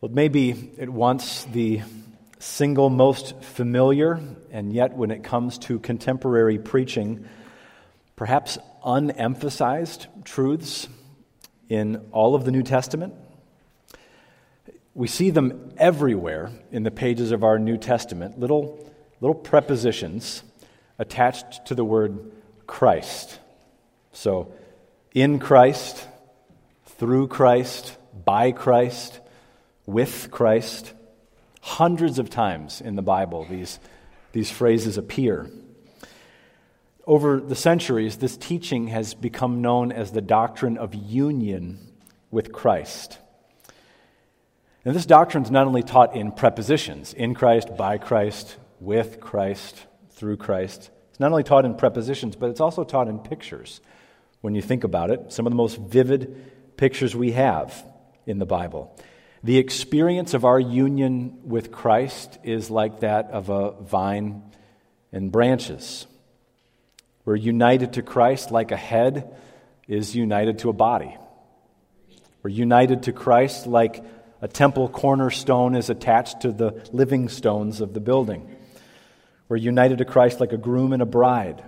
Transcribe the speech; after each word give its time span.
Well, 0.00 0.12
maybe 0.12 0.70
at 0.78 0.88
once 0.88 1.42
the 1.42 1.80
single 2.38 2.88
most 2.88 3.42
familiar, 3.42 4.20
and 4.52 4.72
yet 4.72 4.94
when 4.94 5.10
it 5.10 5.24
comes 5.24 5.58
to 5.58 5.80
contemporary 5.80 6.56
preaching, 6.56 7.28
perhaps 8.14 8.58
unemphasized 8.86 10.06
truths 10.22 10.86
in 11.68 11.96
all 12.12 12.36
of 12.36 12.44
the 12.44 12.52
New 12.52 12.62
Testament. 12.62 13.12
We 14.94 15.08
see 15.08 15.30
them 15.30 15.72
everywhere 15.76 16.52
in 16.70 16.84
the 16.84 16.92
pages 16.92 17.32
of 17.32 17.42
our 17.42 17.58
New 17.58 17.76
Testament, 17.76 18.38
little, 18.38 18.78
little 19.20 19.34
prepositions 19.34 20.44
attached 21.00 21.66
to 21.66 21.74
the 21.74 21.84
word 21.84 22.30
Christ. 22.68 23.40
So, 24.12 24.52
in 25.12 25.40
Christ, 25.40 26.06
through 26.86 27.26
Christ, 27.26 27.96
by 28.24 28.52
Christ, 28.52 29.18
with 29.88 30.30
Christ. 30.30 30.92
Hundreds 31.62 32.18
of 32.18 32.28
times 32.28 32.82
in 32.82 32.94
the 32.94 33.02
Bible, 33.02 33.46
these, 33.48 33.80
these 34.32 34.50
phrases 34.50 34.98
appear. 34.98 35.50
Over 37.06 37.40
the 37.40 37.56
centuries, 37.56 38.18
this 38.18 38.36
teaching 38.36 38.88
has 38.88 39.14
become 39.14 39.62
known 39.62 39.90
as 39.90 40.12
the 40.12 40.20
doctrine 40.20 40.76
of 40.76 40.94
union 40.94 41.78
with 42.30 42.52
Christ. 42.52 43.18
And 44.84 44.94
this 44.94 45.06
doctrine 45.06 45.44
is 45.44 45.50
not 45.50 45.66
only 45.66 45.82
taught 45.82 46.14
in 46.14 46.32
prepositions, 46.32 47.14
in 47.14 47.34
Christ, 47.34 47.74
by 47.74 47.96
Christ, 47.96 48.58
with 48.80 49.20
Christ, 49.20 49.86
through 50.10 50.36
Christ. 50.36 50.90
It's 51.08 51.18
not 51.20 51.30
only 51.30 51.44
taught 51.44 51.64
in 51.64 51.74
prepositions, 51.74 52.36
but 52.36 52.50
it's 52.50 52.60
also 52.60 52.84
taught 52.84 53.08
in 53.08 53.20
pictures. 53.20 53.80
When 54.42 54.54
you 54.54 54.60
think 54.60 54.84
about 54.84 55.10
it, 55.10 55.32
some 55.32 55.46
of 55.46 55.50
the 55.50 55.56
most 55.56 55.78
vivid 55.78 56.76
pictures 56.76 57.16
we 57.16 57.32
have 57.32 57.86
in 58.26 58.38
the 58.38 58.46
Bible. 58.46 58.94
The 59.44 59.58
experience 59.58 60.34
of 60.34 60.44
our 60.44 60.58
union 60.58 61.38
with 61.44 61.70
Christ 61.70 62.38
is 62.42 62.70
like 62.70 63.00
that 63.00 63.30
of 63.30 63.50
a 63.50 63.72
vine 63.82 64.42
and 65.12 65.30
branches. 65.30 66.06
We're 67.24 67.36
united 67.36 67.94
to 67.94 68.02
Christ 68.02 68.50
like 68.50 68.72
a 68.72 68.76
head 68.76 69.34
is 69.86 70.16
united 70.16 70.60
to 70.60 70.70
a 70.70 70.72
body. 70.72 71.16
We're 72.42 72.50
united 72.50 73.04
to 73.04 73.12
Christ 73.12 73.66
like 73.66 74.04
a 74.40 74.48
temple 74.48 74.88
cornerstone 74.88 75.74
is 75.74 75.90
attached 75.90 76.42
to 76.42 76.52
the 76.52 76.88
living 76.92 77.28
stones 77.28 77.80
of 77.80 77.94
the 77.94 78.00
building. 78.00 78.56
We're 79.48 79.56
united 79.56 79.98
to 79.98 80.04
Christ 80.04 80.40
like 80.40 80.52
a 80.52 80.56
groom 80.56 80.92
and 80.92 81.02
a 81.02 81.06
bride. 81.06 81.62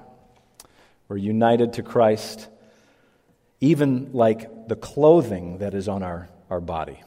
We're 1.09 1.17
united 1.17 1.75
to 1.75 1.83
Christ 1.83 2.49
even 3.61 4.13
like 4.13 4.69
the 4.69 4.77
clothing 4.77 5.59
that 5.59 5.75
is 5.75 5.89
on 5.89 6.03
our, 6.03 6.29
our 6.49 6.61
body. 6.61 7.01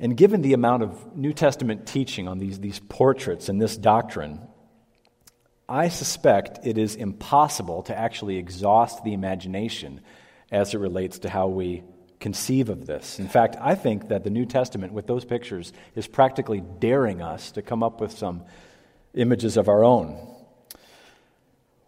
And 0.00 0.16
given 0.16 0.40
the 0.40 0.54
amount 0.54 0.82
of 0.82 1.14
New 1.14 1.34
Testament 1.34 1.86
teaching 1.86 2.26
on 2.26 2.38
these, 2.38 2.58
these 2.58 2.80
portraits 2.80 3.50
and 3.50 3.60
this 3.60 3.76
doctrine, 3.76 4.40
I 5.68 5.88
suspect 5.88 6.66
it 6.66 6.78
is 6.78 6.96
impossible 6.96 7.82
to 7.84 7.96
actually 7.96 8.38
exhaust 8.38 9.04
the 9.04 9.12
imagination 9.12 10.00
as 10.50 10.72
it 10.72 10.78
relates 10.78 11.18
to 11.20 11.28
how 11.28 11.48
we 11.48 11.82
conceive 12.18 12.70
of 12.70 12.86
this. 12.86 13.18
In 13.18 13.28
fact, 13.28 13.56
I 13.60 13.74
think 13.74 14.08
that 14.08 14.24
the 14.24 14.30
New 14.30 14.46
Testament, 14.46 14.94
with 14.94 15.06
those 15.06 15.26
pictures, 15.26 15.70
is 15.94 16.06
practically 16.06 16.62
daring 16.78 17.20
us 17.20 17.52
to 17.52 17.62
come 17.62 17.82
up 17.82 18.00
with 18.00 18.12
some 18.12 18.44
images 19.12 19.58
of 19.58 19.68
our 19.68 19.84
own. 19.84 20.16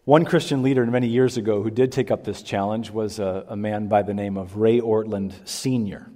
One 0.04 0.26
Christian 0.26 0.62
leader 0.62 0.84
many 0.84 1.08
years 1.08 1.38
ago 1.38 1.62
who 1.62 1.70
did 1.70 1.92
take 1.92 2.10
up 2.10 2.24
this 2.24 2.42
challenge 2.42 2.90
was 2.90 3.18
a, 3.18 3.46
a 3.48 3.56
man 3.56 3.86
by 3.86 4.02
the 4.02 4.14
name 4.14 4.36
of 4.36 4.56
Ray 4.58 4.80
Ortlund 4.80 5.32
Sr. 5.48 6.10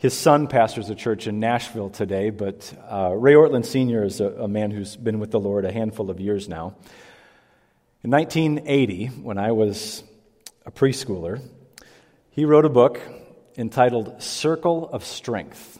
His 0.00 0.16
son 0.16 0.46
pastors 0.46 0.88
a 0.88 0.94
church 0.94 1.26
in 1.26 1.40
Nashville 1.40 1.90
today, 1.90 2.30
but 2.30 2.72
uh, 2.90 3.12
Ray 3.14 3.34
Ortlund 3.34 3.66
Sr. 3.66 4.02
is 4.02 4.22
a, 4.22 4.28
a, 4.28 4.48
man 4.48 4.70
who's 4.70 4.96
been 4.96 5.18
with 5.18 5.30
the 5.30 5.38
Lord 5.38 5.66
a 5.66 5.72
handful 5.72 6.08
of 6.08 6.18
years 6.18 6.48
now. 6.48 6.74
In 8.02 8.10
1980, 8.10 9.08
when 9.08 9.36
I 9.36 9.52
was 9.52 10.02
a 10.64 10.70
preschooler, 10.70 11.42
he 12.30 12.46
wrote 12.46 12.64
a 12.64 12.70
book 12.70 12.98
entitled 13.58 14.22
Circle 14.22 14.88
of 14.88 15.04
Strength. 15.04 15.78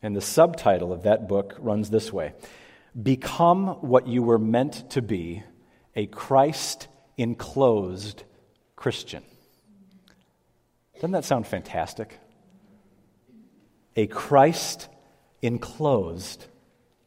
And 0.00 0.14
the 0.14 0.20
subtitle 0.20 0.92
of 0.92 1.02
that 1.02 1.26
book 1.26 1.56
runs 1.58 1.90
this 1.90 2.12
way 2.12 2.34
Become 3.02 3.66
what 3.80 4.06
you 4.06 4.22
were 4.22 4.38
meant 4.38 4.90
to 4.90 5.02
be 5.02 5.42
a 5.96 6.06
Christ 6.06 6.86
enclosed 7.18 8.22
Christian. 8.76 9.24
Doesn't 10.94 11.10
that 11.10 11.24
sound 11.24 11.48
fantastic? 11.48 12.20
A 13.96 14.06
Christ 14.06 14.88
enclosed 15.42 16.46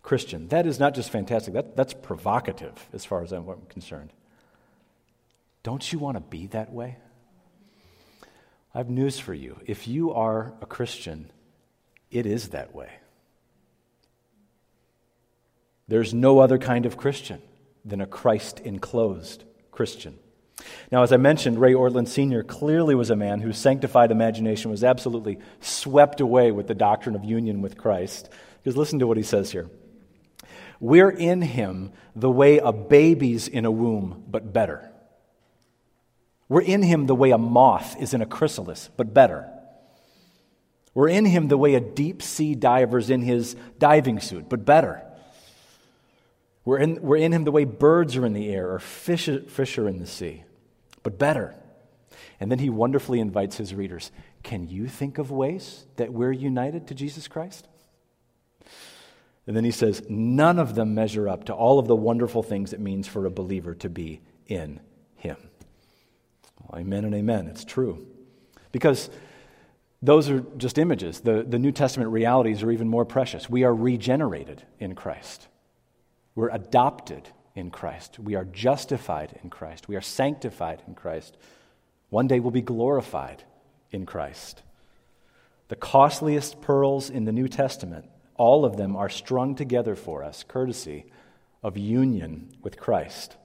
Christian. 0.01 0.47
That 0.47 0.65
is 0.65 0.79
not 0.79 0.95
just 0.95 1.11
fantastic, 1.11 1.53
that, 1.53 1.75
that's 1.75 1.93
provocative 1.93 2.73
as 2.93 3.05
far 3.05 3.23
as 3.23 3.31
I'm 3.31 3.45
concerned. 3.69 4.11
Don't 5.63 5.91
you 5.93 5.99
want 5.99 6.17
to 6.17 6.21
be 6.21 6.47
that 6.47 6.71
way? 6.73 6.97
I 8.73 8.79
have 8.79 8.89
news 8.89 9.19
for 9.19 9.33
you. 9.33 9.59
If 9.65 9.87
you 9.87 10.13
are 10.13 10.53
a 10.61 10.65
Christian, 10.65 11.31
it 12.11 12.25
is 12.25 12.49
that 12.49 12.73
way. 12.73 12.89
There's 15.87 16.13
no 16.13 16.39
other 16.39 16.57
kind 16.57 16.85
of 16.85 16.97
Christian 16.97 17.41
than 17.83 17.99
a 17.99 18.05
Christ 18.05 18.59
enclosed 18.59 19.43
Christian. 19.71 20.19
Now, 20.91 21.03
as 21.03 21.11
I 21.11 21.17
mentioned, 21.17 21.59
Ray 21.59 21.73
Ortlund 21.73 22.07
Sr. 22.07 22.43
clearly 22.43 22.95
was 22.95 23.09
a 23.09 23.15
man 23.15 23.41
whose 23.41 23.57
sanctified 23.57 24.11
imagination 24.11 24.71
was 24.71 24.83
absolutely 24.83 25.37
swept 25.61 26.19
away 26.19 26.51
with 26.51 26.67
the 26.67 26.75
doctrine 26.75 27.15
of 27.15 27.23
union 27.23 27.61
with 27.61 27.77
Christ. 27.77 28.29
Because 28.63 28.75
listen 28.75 28.99
to 28.99 29.07
what 29.07 29.17
he 29.17 29.23
says 29.23 29.51
here. 29.51 29.69
We're 30.79 31.11
in 31.11 31.41
him 31.41 31.91
the 32.15 32.31
way 32.31 32.57
a 32.57 32.71
baby's 32.71 33.47
in 33.47 33.65
a 33.65 33.71
womb, 33.71 34.23
but 34.27 34.51
better. 34.51 34.89
We're 36.47 36.61
in 36.61 36.81
him 36.81 37.05
the 37.05 37.15
way 37.15 37.31
a 37.31 37.37
moth 37.37 38.01
is 38.01 38.13
in 38.13 38.21
a 38.21 38.25
chrysalis, 38.25 38.89
but 38.97 39.13
better. 39.13 39.47
We're 40.95 41.09
in 41.09 41.25
him 41.25 41.49
the 41.49 41.57
way 41.57 41.75
a 41.75 41.79
deep 41.79 42.23
sea 42.23 42.55
diver's 42.55 43.11
in 43.11 43.21
his 43.21 43.55
diving 43.77 44.19
suit, 44.19 44.49
but 44.49 44.65
better. 44.65 45.03
We're 46.65 46.79
in, 46.79 47.01
we're 47.01 47.17
in 47.17 47.31
him 47.31 47.43
the 47.43 47.51
way 47.51 47.65
birds 47.65 48.15
are 48.15 48.25
in 48.25 48.33
the 48.33 48.49
air 48.49 48.71
or 48.71 48.79
fish, 48.79 49.29
fish 49.47 49.77
are 49.77 49.87
in 49.87 49.99
the 49.99 50.07
sea 50.07 50.43
but 51.03 51.17
better. 51.17 51.55
And 52.39 52.51
then 52.51 52.59
he 52.59 52.69
wonderfully 52.69 53.19
invites 53.19 53.57
his 53.57 53.73
readers 53.73 54.11
Can 54.43 54.67
you 54.67 54.87
think 54.87 55.17
of 55.17 55.31
ways 55.31 55.85
that 55.97 56.13
we're 56.13 56.31
united 56.31 56.87
to 56.87 56.93
Jesus 56.93 57.27
Christ? 57.27 57.67
And 59.47 59.55
then 59.55 59.63
he 59.63 59.71
says, 59.71 60.03
None 60.09 60.59
of 60.59 60.75
them 60.75 60.93
measure 60.93 61.27
up 61.27 61.45
to 61.45 61.53
all 61.53 61.79
of 61.79 61.87
the 61.87 61.95
wonderful 61.95 62.43
things 62.43 62.73
it 62.73 62.79
means 62.79 63.07
for 63.07 63.25
a 63.25 63.31
believer 63.31 63.73
to 63.75 63.89
be 63.89 64.21
in 64.47 64.79
him. 65.15 65.37
Well, 66.61 66.81
amen 66.81 67.05
and 67.05 67.15
amen. 67.15 67.47
It's 67.47 67.65
true. 67.65 68.05
Because 68.71 69.09
those 70.01 70.29
are 70.29 70.41
just 70.57 70.77
images. 70.77 71.21
The, 71.21 71.43
the 71.43 71.59
New 71.59 71.71
Testament 71.71 72.11
realities 72.11 72.63
are 72.63 72.71
even 72.71 72.87
more 72.87 73.05
precious. 73.05 73.49
We 73.49 73.63
are 73.63 73.73
regenerated 73.73 74.63
in 74.79 74.95
Christ, 74.95 75.47
we're 76.35 76.49
adopted 76.49 77.29
in 77.55 77.71
Christ. 77.71 78.19
We 78.19 78.35
are 78.35 78.45
justified 78.45 79.39
in 79.43 79.49
Christ. 79.49 79.87
We 79.87 79.95
are 79.95 80.01
sanctified 80.01 80.81
in 80.87 80.95
Christ. 80.95 81.37
One 82.09 82.27
day 82.27 82.39
we'll 82.39 82.51
be 82.51 82.61
glorified 82.61 83.43
in 83.91 84.05
Christ. 84.05 84.61
The 85.67 85.75
costliest 85.75 86.61
pearls 86.61 87.09
in 87.09 87.25
the 87.25 87.31
New 87.31 87.47
Testament, 87.47 88.09
all 88.35 88.65
of 88.65 88.77
them 88.77 88.95
are 88.95 89.09
strung 89.09 89.55
together 89.55 89.95
for 89.95 90.23
us, 90.23 90.43
courtesy 90.47 91.05
of 91.61 91.77
union 91.77 92.49
with 92.63 92.79
Christ. 92.79 93.35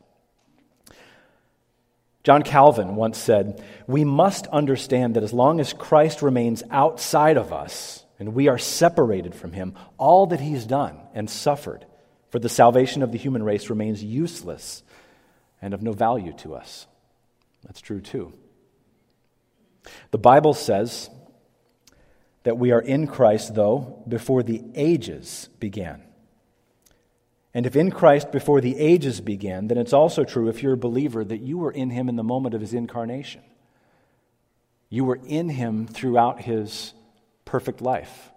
John 2.23 2.43
Calvin 2.43 2.97
once 2.97 3.19
said, 3.19 3.63
We 3.87 4.05
must 4.05 4.47
understand 4.47 5.15
that 5.15 5.23
as 5.23 5.35
long 5.35 5.61
as 5.61 5.75
Christ 5.75 6.23
remains 6.23 6.63
outside 6.71 7.37
of 7.37 7.53
us 7.53 8.05
and 8.19 8.35
we 8.35 8.49
are 8.49 8.57
separated 8.57 9.35
from 9.35 9.53
him, 9.53 9.75
all 9.99 10.27
that 10.29 10.41
he's 10.41 10.65
done 10.65 10.99
and 11.13 11.29
suffered 11.29 11.85
for 12.35 12.41
the 12.41 12.49
salvation 12.49 13.05
of 13.05 13.13
the 13.13 13.19
human 13.19 13.45
race 13.45 13.71
remains 13.71 14.03
useless 14.03 14.83
and 15.63 15.73
of 15.73 15.85
no 15.85 15.93
value 15.93 16.33
to 16.33 16.57
us. 16.57 16.89
That's 17.63 17.81
true 17.81 18.01
too. 18.01 18.33
The 20.11 20.19
Bible 20.19 20.53
says 20.53 21.11
that 22.43 22.59
we 22.59 22.73
are 22.73 22.81
in 22.81 23.07
Christ, 23.07 23.55
though, 23.55 24.03
before 24.09 24.43
the 24.43 24.65
ages 24.75 25.49
began. 25.61 26.03
And 27.55 27.67
if 27.67 27.77
in 27.77 27.93
Christ 27.93 28.33
before 28.33 28.61
the 28.61 28.77
ages 28.81 29.21
began, 29.21 29.69
then 29.69 29.79
it's 29.79 29.93
also 29.93 30.25
true 30.25 30.49
if 30.49 30.61
you're 30.61 30.73
a 30.73 30.77
believer 30.77 31.25
that 31.25 31.41
you 31.41 31.59
were 31.59 31.71
in 31.71 31.91
him 31.91 32.09
in 32.09 32.17
the 32.17 32.25
moment 32.25 32.57
of 32.57 32.61
his 32.61 32.75
incarnation. 32.75 33.43
You 34.91 35.05
were 35.05 35.21
in 35.25 35.51
him 35.51 35.87
throughout 35.87 36.41
his 36.41 36.95
perfect 37.45 37.81
life. 37.81 38.33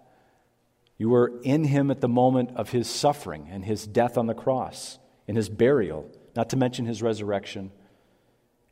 You 0.98 1.10
were 1.10 1.32
in 1.42 1.64
him 1.64 1.90
at 1.90 2.00
the 2.00 2.08
moment 2.08 2.50
of 2.56 2.70
his 2.70 2.90
suffering 2.90 3.48
and 3.50 3.64
his 3.64 3.86
death 3.86 4.18
on 4.18 4.26
the 4.26 4.34
cross, 4.34 4.98
and 5.28 5.36
his 5.36 5.48
burial, 5.48 6.10
not 6.34 6.50
to 6.50 6.56
mention 6.56 6.86
his 6.86 7.02
resurrection 7.02 7.70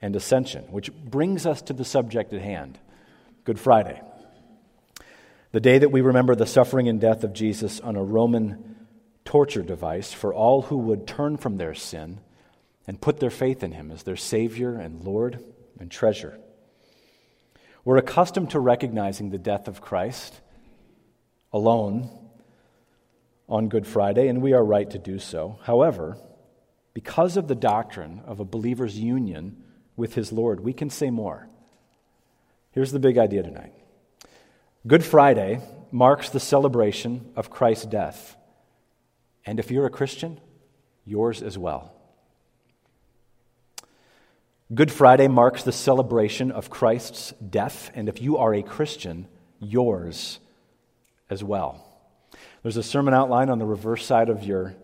and 0.03 0.15
ascension, 0.17 0.65
which 0.65 0.93
brings 0.93 1.47
us 1.47 1.63
to 1.63 1.73
the 1.73 1.85
subject 1.85 2.33
at 2.33 2.43
hand 2.43 2.79
Good 3.45 3.61
Friday. 3.61 4.03
The 5.53 5.61
day 5.61 5.79
that 5.79 5.93
we 5.93 6.01
remember 6.01 6.35
the 6.35 6.47
suffering 6.47 6.89
and 6.89 7.01
death 7.01 7.23
of 7.23 7.33
Jesus 7.33 7.79
on 7.79 7.95
a 7.95 8.03
Roman 8.03 8.77
torture 9.25 9.63
device 9.63 10.13
for 10.13 10.35
all 10.35 10.63
who 10.63 10.77
would 10.77 11.07
turn 11.07 11.37
from 11.37 11.57
their 11.57 11.75
sin 11.75 12.19
and 12.89 13.01
put 13.01 13.21
their 13.21 13.31
faith 13.31 13.63
in 13.63 13.73
him 13.73 13.93
as 13.93 14.03
their 14.03 14.17
Savior 14.17 14.75
and 14.75 15.05
Lord 15.05 15.39
and 15.79 15.91
treasure. 15.91 16.39
We're 17.85 17.99
accustomed 17.99 18.51
to 18.51 18.61
recognizing 18.61 19.31
the 19.31 19.39
death 19.39 19.69
of 19.69 19.81
Christ 19.81 20.41
alone 21.53 22.11
on 23.49 23.69
Good 23.69 23.87
Friday, 23.87 24.29
and 24.29 24.43
we 24.43 24.53
are 24.53 24.65
right 24.65 24.89
to 24.91 24.99
do 24.99 25.19
so. 25.19 25.59
However, 25.63 26.17
because 26.95 27.37
of 27.37 27.49
the 27.49 27.55
doctrine 27.55 28.23
of 28.27 28.41
a 28.41 28.45
believer's 28.45 28.99
union 28.99 29.63
with 29.97 30.15
his 30.15 30.33
Lord, 30.33 30.61
we 30.61 30.73
can 30.73 30.91
say 30.91 31.11
more. 31.11 31.49
Here's 32.73 32.93
the 32.93 32.99
big 32.99 33.19
idea 33.19 33.43
tonight 33.43 33.73
Good 34.87 35.05
Friday 35.05 35.61
marks 35.91 36.31
the 36.31 36.41
celebration 36.41 37.33
of 37.37 37.51
Christ's 37.51 37.87
death. 37.87 38.37
And 39.45 39.61
if 39.61 39.71
you're 39.71 39.87
a 39.87 39.91
Christian, 39.91 40.41
yours 41.05 41.43
as 41.43 41.57
well. 41.57 41.93
Good 44.75 44.91
Friday 44.91 45.29
marks 45.29 45.63
the 45.63 45.71
celebration 45.71 46.51
of 46.51 46.71
Christ's 46.71 47.33
death, 47.33 47.93
and 47.95 48.09
if 48.09 48.21
you 48.21 48.39
are 48.39 48.53
a 48.53 48.65
Christian, 48.65 49.29
yours 49.61 50.41
as 51.31 51.43
well. 51.43 51.83
There's 52.63 52.77
a 52.77 52.83
sermon 52.83 53.15
outline 53.15 53.51
on 53.51 53.59
the 53.59 53.65
reverse 53.65 54.05
side 54.05 54.29
of 54.29 54.43
your 54.45 54.75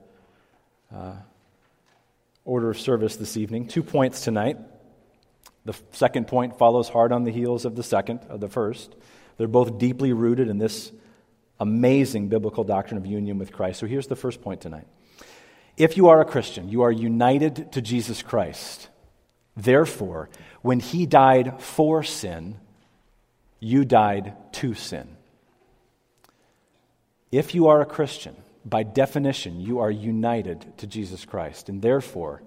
uh, 0.95 1.15
order 2.45 2.71
of 2.71 2.79
service 2.79 3.17
this 3.17 3.37
evening. 3.37 3.67
Two 3.67 3.83
points 3.83 4.23
tonight. 4.23 4.59
The 5.65 5.75
second 5.93 6.27
point 6.27 6.59
follows 6.59 6.89
hard 6.89 7.13
on 7.13 7.25
the 7.25 7.31
heels 7.31 7.65
of 7.65 7.77
the 7.77 7.83
second, 7.83 8.21
of 8.29 8.41
the 8.41 8.49
first. 8.49 8.95
They're 9.37 9.49
both 9.49 9.79
deeply 9.79 10.13
rooted 10.13 10.49
in 10.49 10.59
this 10.59 10.93
amazing 11.61 12.29
biblical 12.29 12.65
doctrine 12.65 12.99
of 12.99 13.07
union 13.07 13.39
with 13.39 13.53
Christ. 13.53 13.79
So 13.81 13.87
here's 13.87 14.09
the 14.09 14.17
first 14.17 14.43
point 14.43 14.61
tonight. 14.61 14.87
If 15.77 15.97
you 15.97 16.09
are 16.09 16.21
a 16.21 16.25
Christian, 16.25 16.69
you 16.69 16.83
are 16.83 16.93
united 16.93 17.73
to 17.73 17.81
Jesus 17.81 18.23
Christ. 18.23 18.89
Therefore, 19.57 20.29
when 20.61 20.81
he 20.81 21.07
died 21.07 21.61
for 21.61 22.03
sin, 22.03 22.59
you 23.61 23.85
died 23.85 24.35
to 24.55 24.75
sin. 24.75 25.17
If 27.33 27.55
you 27.55 27.69
are 27.69 27.81
a 27.81 27.87
Christian, 27.87 28.37
by 28.65 28.83
definition, 28.83 29.61
you 29.61 29.81
are 29.81 29.91
united 29.91 30.79
to 30.79 30.87
Jesus 30.87 31.25
Christ. 31.25 31.71
And 31.71 31.81
therefore, 31.81 32.43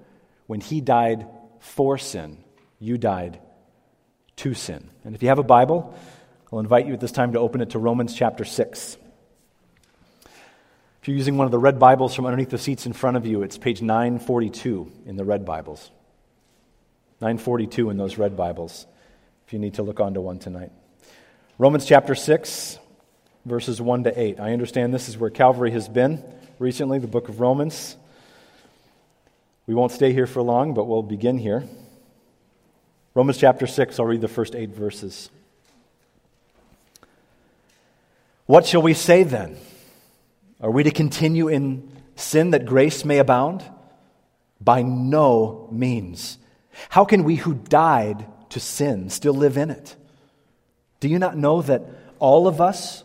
when 0.46 0.62
he 0.62 0.80
died 0.80 1.28
for 1.60 1.98
sin, 1.98 2.38
you 2.80 3.00
died 3.00 3.40
to 4.38 4.54
sin. 4.54 4.90
And 5.04 5.16
if 5.16 5.24
you 5.24 5.30
have 5.30 5.40
a 5.40 5.44
Bible, 5.44 5.98
I'll 6.54 6.60
invite 6.60 6.86
you 6.86 6.94
at 6.94 7.00
this 7.00 7.12
time 7.12 7.34
to 7.34 7.40
open 7.40 7.62
it 7.62 7.72
to 7.72 7.80
Romans 7.80 8.14
chapter 8.14 8.46
6. 8.46 8.98
If 11.02 11.08
you're 11.08 11.18
using 11.18 11.38
one 11.38 11.46
of 11.46 11.52
the 11.52 11.60
red 11.60 11.80
Bibles 11.80 12.14
from 12.16 12.26
underneath 12.26 12.50
the 12.50 12.58
seats 12.58 12.86
in 12.86 12.94
front 12.94 13.18
of 13.18 13.26
you, 13.26 13.42
it's 13.42 13.58
page 13.58 13.82
942 13.82 14.92
in 15.06 15.16
the 15.18 15.26
red 15.26 15.46
Bibles. 15.46 15.92
942 17.22 17.90
in 17.90 17.98
those 17.98 18.18
red 18.18 18.38
Bibles, 18.38 18.86
if 19.48 19.54
you 19.54 19.60
need 19.60 19.76
to 19.76 19.84
look 19.84 20.00
onto 20.00 20.22
one 20.22 20.40
tonight. 20.40 20.72
Romans 21.58 21.86
chapter 21.86 22.14
6, 22.14 22.80
verses 23.46 23.80
1 23.80 24.06
to 24.06 24.20
8. 24.20 24.40
I 24.40 24.54
understand 24.54 24.94
this 24.94 25.08
is 25.08 25.18
where 25.18 25.30
Calvary 25.30 25.72
has 25.72 25.88
been 25.88 26.24
recently, 26.58 27.00
the 27.00 27.08
book 27.08 27.30
of 27.30 27.40
Romans. 27.40 27.96
We 29.68 29.76
won't 29.76 29.92
stay 29.92 30.14
here 30.14 30.28
for 30.28 30.42
long, 30.42 30.74
but 30.74 30.86
we'll 30.86 31.04
begin 31.04 31.38
here. 31.38 31.64
Romans 33.14 33.38
chapter 33.38 33.68
6, 33.68 34.00
I'll 34.00 34.06
read 34.06 34.22
the 34.22 34.28
first 34.28 34.56
eight 34.56 34.72
verses. 34.72 35.30
What 38.48 38.66
shall 38.66 38.82
we 38.82 38.94
say 38.94 39.24
then? 39.24 39.58
Are 40.60 40.72
we 40.72 40.84
to 40.84 40.92
continue 40.92 41.48
in 41.48 41.90
sin 42.16 42.52
that 42.52 42.66
grace 42.66 43.06
may 43.06 43.20
abound? 43.20 43.64
By 44.60 44.82
no 44.82 45.68
means. 45.72 46.38
How 46.90 47.06
can 47.06 47.24
we 47.24 47.36
who 47.36 47.54
died 47.54 48.26
to 48.50 48.60
sin 48.60 49.10
still 49.10 49.34
live 49.34 49.58
in 49.58 49.70
it? 49.70 49.96
Do 51.00 51.08
you 51.08 51.20
not 51.20 51.38
know 51.38 51.62
that 51.62 51.84
all 52.20 52.48
of 52.48 52.60
us 52.60 53.05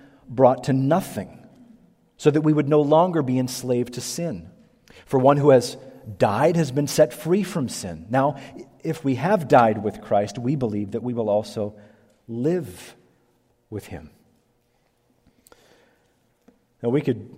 brought 0.31 0.63
to 0.63 0.73
nothing, 0.73 1.45
so 2.17 2.31
that 2.31 2.41
we 2.41 2.53
would 2.53 2.69
no 2.69 2.81
longer 2.81 3.21
be 3.21 3.37
enslaved 3.37 3.93
to 3.93 4.01
sin. 4.01 4.49
For 5.05 5.19
one 5.19 5.37
who 5.37 5.49
has 5.51 5.77
died 6.17 6.55
has 6.55 6.71
been 6.71 6.87
set 6.87 7.13
free 7.13 7.43
from 7.43 7.69
sin. 7.69 8.07
Now, 8.09 8.37
if 8.83 9.03
we 9.03 9.15
have 9.15 9.47
died 9.47 9.83
with 9.83 10.01
Christ, 10.01 10.39
we 10.39 10.55
believe 10.55 10.91
that 10.91 11.03
we 11.03 11.13
will 11.13 11.29
also 11.29 11.75
live 12.27 12.95
with 13.69 13.87
him. 13.87 14.09
Now, 16.81 16.89
we 16.89 17.01
could 17.01 17.29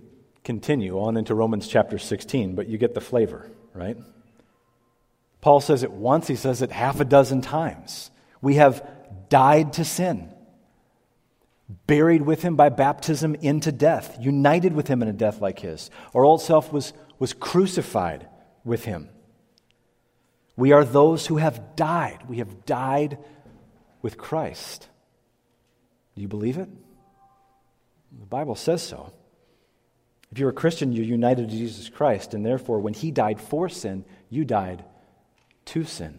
continue 0.42 0.98
on 1.00 1.16
into 1.16 1.34
Romans 1.34 1.66
chapter 1.66 1.98
16, 1.98 2.54
but 2.54 2.68
you 2.68 2.78
get 2.78 2.94
the 2.94 3.00
flavor, 3.00 3.50
right? 3.74 3.96
Paul 5.40 5.60
says 5.60 5.82
it 5.82 5.90
once, 5.90 6.26
he 6.26 6.36
says 6.36 6.62
it 6.62 6.70
half 6.72 7.00
a 7.00 7.04
dozen 7.04 7.40
times. 7.40 8.10
We 8.40 8.54
have 8.54 8.86
died 9.28 9.74
to 9.74 9.84
sin 9.84 10.33
buried 11.68 12.22
with 12.22 12.42
him 12.42 12.56
by 12.56 12.68
baptism 12.68 13.34
into 13.36 13.72
death, 13.72 14.16
united 14.20 14.74
with 14.74 14.88
him 14.88 15.02
in 15.02 15.08
a 15.08 15.12
death 15.12 15.40
like 15.40 15.60
his. 15.60 15.90
Our 16.14 16.24
old 16.24 16.42
self 16.42 16.72
was, 16.72 16.92
was 17.18 17.32
crucified 17.32 18.28
with 18.64 18.84
him. 18.84 19.08
We 20.56 20.72
are 20.72 20.84
those 20.84 21.26
who 21.26 21.38
have 21.38 21.76
died. 21.76 22.20
We 22.28 22.38
have 22.38 22.64
died 22.64 23.18
with 24.02 24.18
Christ. 24.18 24.88
Do 26.14 26.22
you 26.22 26.28
believe 26.28 26.58
it? 26.58 26.68
The 28.20 28.26
Bible 28.26 28.54
says 28.54 28.82
so. 28.82 29.12
If 30.30 30.38
you're 30.38 30.50
a 30.50 30.52
Christian, 30.52 30.92
you're 30.92 31.04
united 31.04 31.48
to 31.48 31.56
Jesus 31.56 31.88
Christ, 31.88 32.34
and 32.34 32.44
therefore, 32.44 32.80
when 32.80 32.94
he 32.94 33.10
died 33.10 33.40
for 33.40 33.68
sin, 33.68 34.04
you 34.28 34.44
died 34.44 34.84
to 35.66 35.84
sin. 35.84 36.18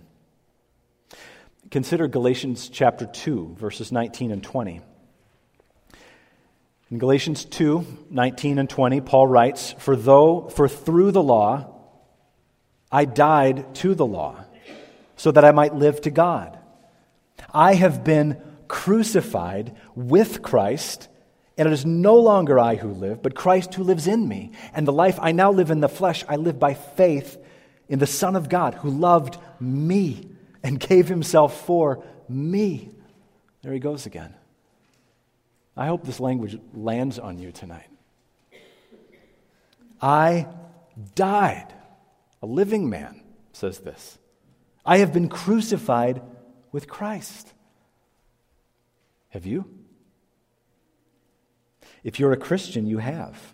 Consider 1.70 2.08
Galatians 2.08 2.70
chapter 2.70 3.06
2, 3.06 3.56
verses 3.60 3.92
19 3.92 4.32
and 4.32 4.44
20. 4.44 4.82
In 6.92 7.00
Galatians 7.00 7.46
2 7.46 8.06
19 8.10 8.60
and 8.60 8.70
20, 8.70 9.02
Paul 9.02 9.28
writes, 9.28 9.74
For 9.80 9.96
though, 9.96 10.50
for 10.50 10.68
through 10.68 11.12
the 11.12 11.24
law, 11.24 11.74
I 12.92 13.06
died 13.06 13.76
to 13.76 13.96
the 13.96 14.06
law, 14.06 14.46
so 15.16 15.32
that 15.32 15.44
I 15.44 15.52
might 15.52 15.74
live 15.74 16.02
to 16.02 16.12
God. 16.12 16.58
I 17.54 17.74
have 17.74 18.04
been 18.04 18.42
crucified 18.68 19.76
with 19.96 20.42
Christ, 20.42 21.08
and 21.58 21.68
it 21.68 21.74
is 21.74 21.86
no 21.86 22.16
longer 22.16 22.60
I 22.60 22.76
who 22.76 22.90
live, 22.90 23.22
but 23.24 23.36
Christ 23.36 23.74
who 23.74 23.84
lives 23.84 24.08
in 24.08 24.28
me. 24.28 24.52
And 24.74 24.88
the 24.88 24.94
life 24.94 25.18
I 25.22 25.32
now 25.32 25.52
live 25.52 25.72
in 25.72 25.80
the 25.80 25.90
flesh, 25.90 26.24
I 26.30 26.36
live 26.36 26.60
by 26.60 26.76
faith 26.76 27.38
in 27.90 28.00
the 28.00 28.08
Son 28.08 28.36
of 28.36 28.50
God 28.50 28.76
who 28.76 28.90
loved 28.90 29.38
me 29.60 30.30
and 30.64 30.80
gave 30.80 31.08
himself 31.08 31.66
for 31.66 32.04
me. 32.30 32.92
There 33.62 33.74
he 33.74 33.80
goes 33.80 34.06
again. 34.06 34.36
I 35.78 35.88
hope 35.88 36.06
this 36.06 36.20
language 36.20 36.58
lands 36.74 37.20
on 37.20 37.38
you 37.38 37.52
tonight. 37.52 37.90
I 40.02 40.48
died. 41.16 41.74
A 42.42 42.46
living 42.46 42.90
man 42.90 43.22
says 43.52 43.80
this. 43.80 44.18
I 44.86 44.98
have 44.98 45.12
been 45.12 45.30
crucified 45.30 46.22
with 46.72 46.88
Christ. 46.88 47.54
Have 49.30 49.46
you? 49.46 49.66
If 52.04 52.20
you're 52.20 52.32
a 52.32 52.38
Christian, 52.38 52.86
you 52.86 53.00
have. 53.00 53.54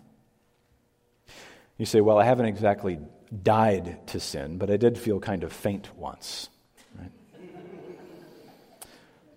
You 1.78 1.86
say, 1.86 2.00
Well, 2.00 2.18
I 2.18 2.24
haven't 2.24 2.46
exactly 2.46 2.98
died 3.42 4.06
to 4.08 4.20
sin, 4.20 4.58
but 4.58 4.70
I 4.70 4.76
did 4.76 4.98
feel 4.98 5.18
kind 5.18 5.42
of 5.42 5.52
faint 5.52 5.88
once. 5.96 6.50
Right? 6.98 7.10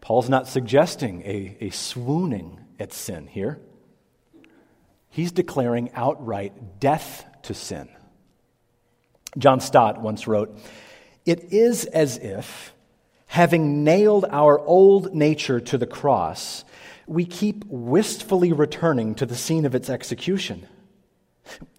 Paul's 0.02 0.30
not 0.30 0.48
suggesting 0.48 1.22
a, 1.24 1.58
a 1.62 1.70
swooning 1.70 2.65
at 2.80 2.94
sin 2.94 3.28
here. 3.28 3.60
He's 5.10 5.32
declaring 5.32 5.92
outright 5.94 6.80
death 6.80 7.26
to 7.44 7.54
sin. 7.54 7.90
John 9.38 9.60
Stott 9.60 10.02
once 10.02 10.28
wrote 10.28 10.58
It 11.26 11.52
is 11.54 11.86
as 11.86 12.18
if 12.18 12.76
Having 13.28 13.84
nailed 13.84 14.26
our 14.30 14.60
old 14.60 15.14
nature 15.14 15.60
to 15.60 15.78
the 15.78 15.86
cross, 15.86 16.64
we 17.06 17.26
keep 17.26 17.66
wistfully 17.66 18.54
returning 18.54 19.16
to 19.16 19.26
the 19.26 19.36
scene 19.36 19.66
of 19.66 19.76
its 19.76 19.90
execution. 19.90 20.66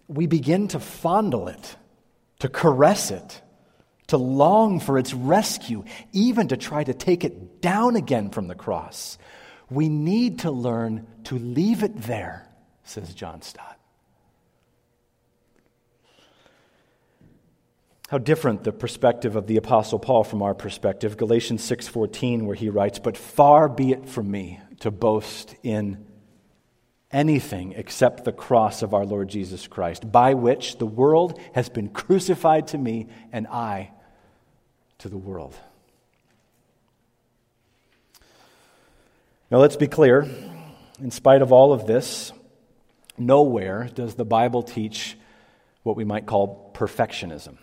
We 0.07 0.27
begin 0.27 0.67
to 0.69 0.79
fondle 0.79 1.47
it, 1.47 1.75
to 2.39 2.49
caress 2.49 3.11
it, 3.11 3.41
to 4.07 4.17
long 4.17 4.79
for 4.79 4.99
its 4.99 5.15
rescue, 5.15 5.83
even 6.13 6.47
to 6.49 6.57
try 6.57 6.83
to 6.83 6.93
take 6.93 7.23
it 7.23 7.59
down 7.59 7.95
again 7.95 8.29
from 8.29 8.47
the 8.47 8.55
cross. 8.55 9.17
We 9.69 9.89
need 9.89 10.39
to 10.39 10.51
learn 10.51 11.07
to 11.25 11.37
leave 11.37 11.83
it 11.83 12.03
there, 12.03 12.47
says 12.83 13.13
John 13.13 13.41
Stott. 13.41 13.77
How 18.07 18.17
different 18.17 18.63
the 18.63 18.71
perspective 18.71 19.35
of 19.35 19.47
the 19.47 19.57
apostle 19.57 19.99
Paul 19.99 20.23
from 20.23 20.41
our 20.41 20.53
perspective. 20.53 21.17
Galatians 21.17 21.61
6:14 21.61 22.45
where 22.45 22.55
he 22.55 22.69
writes, 22.69 22.99
"But 22.99 23.17
far 23.17 23.67
be 23.67 23.91
it 23.91 24.07
from 24.07 24.31
me 24.31 24.61
to 24.79 24.91
boast 24.91 25.55
in 25.61 26.05
anything 27.11 27.73
except 27.73 28.23
the 28.23 28.31
cross 28.31 28.81
of 28.81 28.93
our 28.93 29.05
Lord 29.05 29.27
Jesus 29.27 29.67
Christ, 29.67 30.09
by 30.09 30.33
which 30.33 30.77
the 30.77 30.85
world 30.85 31.37
has 31.53 31.67
been 31.67 31.89
crucified 31.89 32.67
to 32.67 32.77
me 32.77 33.07
and 33.33 33.45
I 33.47 33.91
to 34.99 35.09
the 35.09 35.17
world." 35.17 35.57
Now 39.49 39.59
let's 39.59 39.77
be 39.77 39.87
clear, 39.87 40.27
in 40.99 41.11
spite 41.11 41.41
of 41.41 41.51
all 41.51 41.71
of 41.71 41.87
this, 41.87 42.31
nowhere 43.17 43.89
does 43.93 44.15
the 44.15 44.25
Bible 44.25 44.61
teach 44.61 45.17
what 45.83 45.95
we 45.95 46.03
might 46.03 46.25
call 46.25 46.71
perfectionism 46.73 47.57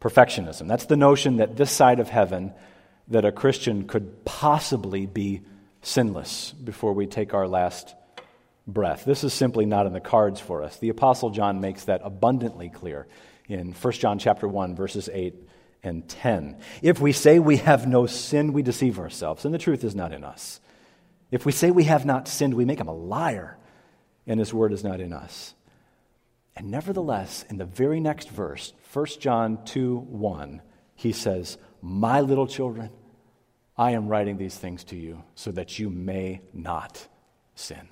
perfectionism. 0.00 0.68
That's 0.68 0.86
the 0.86 0.96
notion 0.96 1.38
that 1.38 1.56
this 1.56 1.70
side 1.70 2.00
of 2.00 2.08
heaven, 2.08 2.52
that 3.08 3.24
a 3.24 3.32
Christian 3.32 3.86
could 3.86 4.24
possibly 4.24 5.06
be 5.06 5.42
sinless 5.82 6.52
before 6.52 6.92
we 6.92 7.06
take 7.06 7.34
our 7.34 7.48
last 7.48 7.94
breath. 8.66 9.04
This 9.04 9.24
is 9.24 9.32
simply 9.32 9.66
not 9.66 9.86
in 9.86 9.92
the 9.92 10.00
cards 10.00 10.40
for 10.40 10.62
us. 10.62 10.78
The 10.78 10.90
apostle 10.90 11.30
John 11.30 11.60
makes 11.60 11.84
that 11.84 12.02
abundantly 12.04 12.68
clear 12.68 13.06
in 13.48 13.72
1 13.72 13.92
John 13.94 14.18
chapter 14.18 14.46
1 14.46 14.74
verses 14.74 15.08
8 15.12 15.34
and 15.86 16.06
10. 16.08 16.58
If 16.82 17.00
we 17.00 17.12
say 17.12 17.38
we 17.38 17.58
have 17.58 17.86
no 17.86 18.06
sin, 18.06 18.52
we 18.52 18.62
deceive 18.62 18.98
ourselves, 18.98 19.44
and 19.44 19.54
the 19.54 19.58
truth 19.58 19.84
is 19.84 19.94
not 19.94 20.12
in 20.12 20.24
us. 20.24 20.60
If 21.30 21.46
we 21.46 21.52
say 21.52 21.70
we 21.70 21.84
have 21.84 22.04
not 22.04 22.28
sinned, 22.28 22.54
we 22.54 22.64
make 22.64 22.80
him 22.80 22.88
a 22.88 22.94
liar, 22.94 23.56
and 24.26 24.38
his 24.38 24.52
word 24.52 24.72
is 24.72 24.84
not 24.84 25.00
in 25.00 25.12
us. 25.12 25.54
And 26.56 26.70
nevertheless, 26.70 27.44
in 27.48 27.58
the 27.58 27.64
very 27.64 28.00
next 28.00 28.30
verse, 28.30 28.72
1 28.92 29.06
John 29.20 29.64
2 29.64 29.98
1, 29.98 30.62
he 30.94 31.12
says, 31.12 31.58
My 31.82 32.20
little 32.20 32.46
children, 32.46 32.90
I 33.76 33.92
am 33.92 34.08
writing 34.08 34.38
these 34.38 34.56
things 34.56 34.84
to 34.84 34.96
you 34.96 35.22
so 35.34 35.52
that 35.52 35.78
you 35.78 35.90
may 35.90 36.40
not 36.54 37.06
sin. 37.54 37.88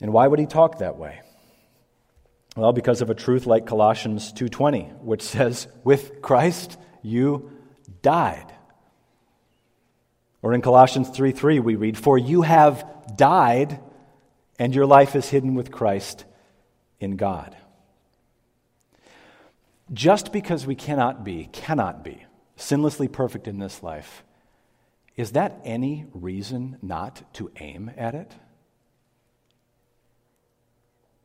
And 0.00 0.12
why 0.12 0.26
would 0.26 0.38
he 0.38 0.46
talk 0.46 0.78
that 0.78 0.96
way? 0.96 1.20
Well, 2.56 2.72
because 2.72 3.02
of 3.02 3.10
a 3.10 3.14
truth 3.14 3.46
like 3.46 3.66
Colossians 3.66 4.32
2:20, 4.32 4.92
which 5.02 5.22
says, 5.22 5.66
"With 5.82 6.22
Christ 6.22 6.78
you 7.02 7.50
died." 8.02 8.52
Or 10.42 10.52
in 10.54 10.60
Colossians 10.60 11.10
3:3 11.10 11.58
we 11.58 11.74
read, 11.74 11.98
"For 11.98 12.16
you 12.16 12.42
have 12.42 12.84
died 13.16 13.80
and 14.58 14.74
your 14.74 14.86
life 14.86 15.16
is 15.16 15.28
hidden 15.30 15.54
with 15.54 15.70
Christ 15.70 16.24
in 17.00 17.16
God. 17.16 17.56
Just 19.92 20.32
because 20.32 20.66
we 20.66 20.74
cannot 20.74 21.24
be, 21.24 21.48
cannot 21.52 22.02
be, 22.02 22.24
sinlessly 22.56 23.10
perfect 23.10 23.46
in 23.46 23.58
this 23.58 23.82
life, 23.82 24.24
is 25.16 25.32
that 25.32 25.60
any 25.64 26.06
reason 26.12 26.78
not 26.82 27.22
to 27.34 27.50
aim 27.56 27.90
at 27.96 28.14
it? 28.14 28.34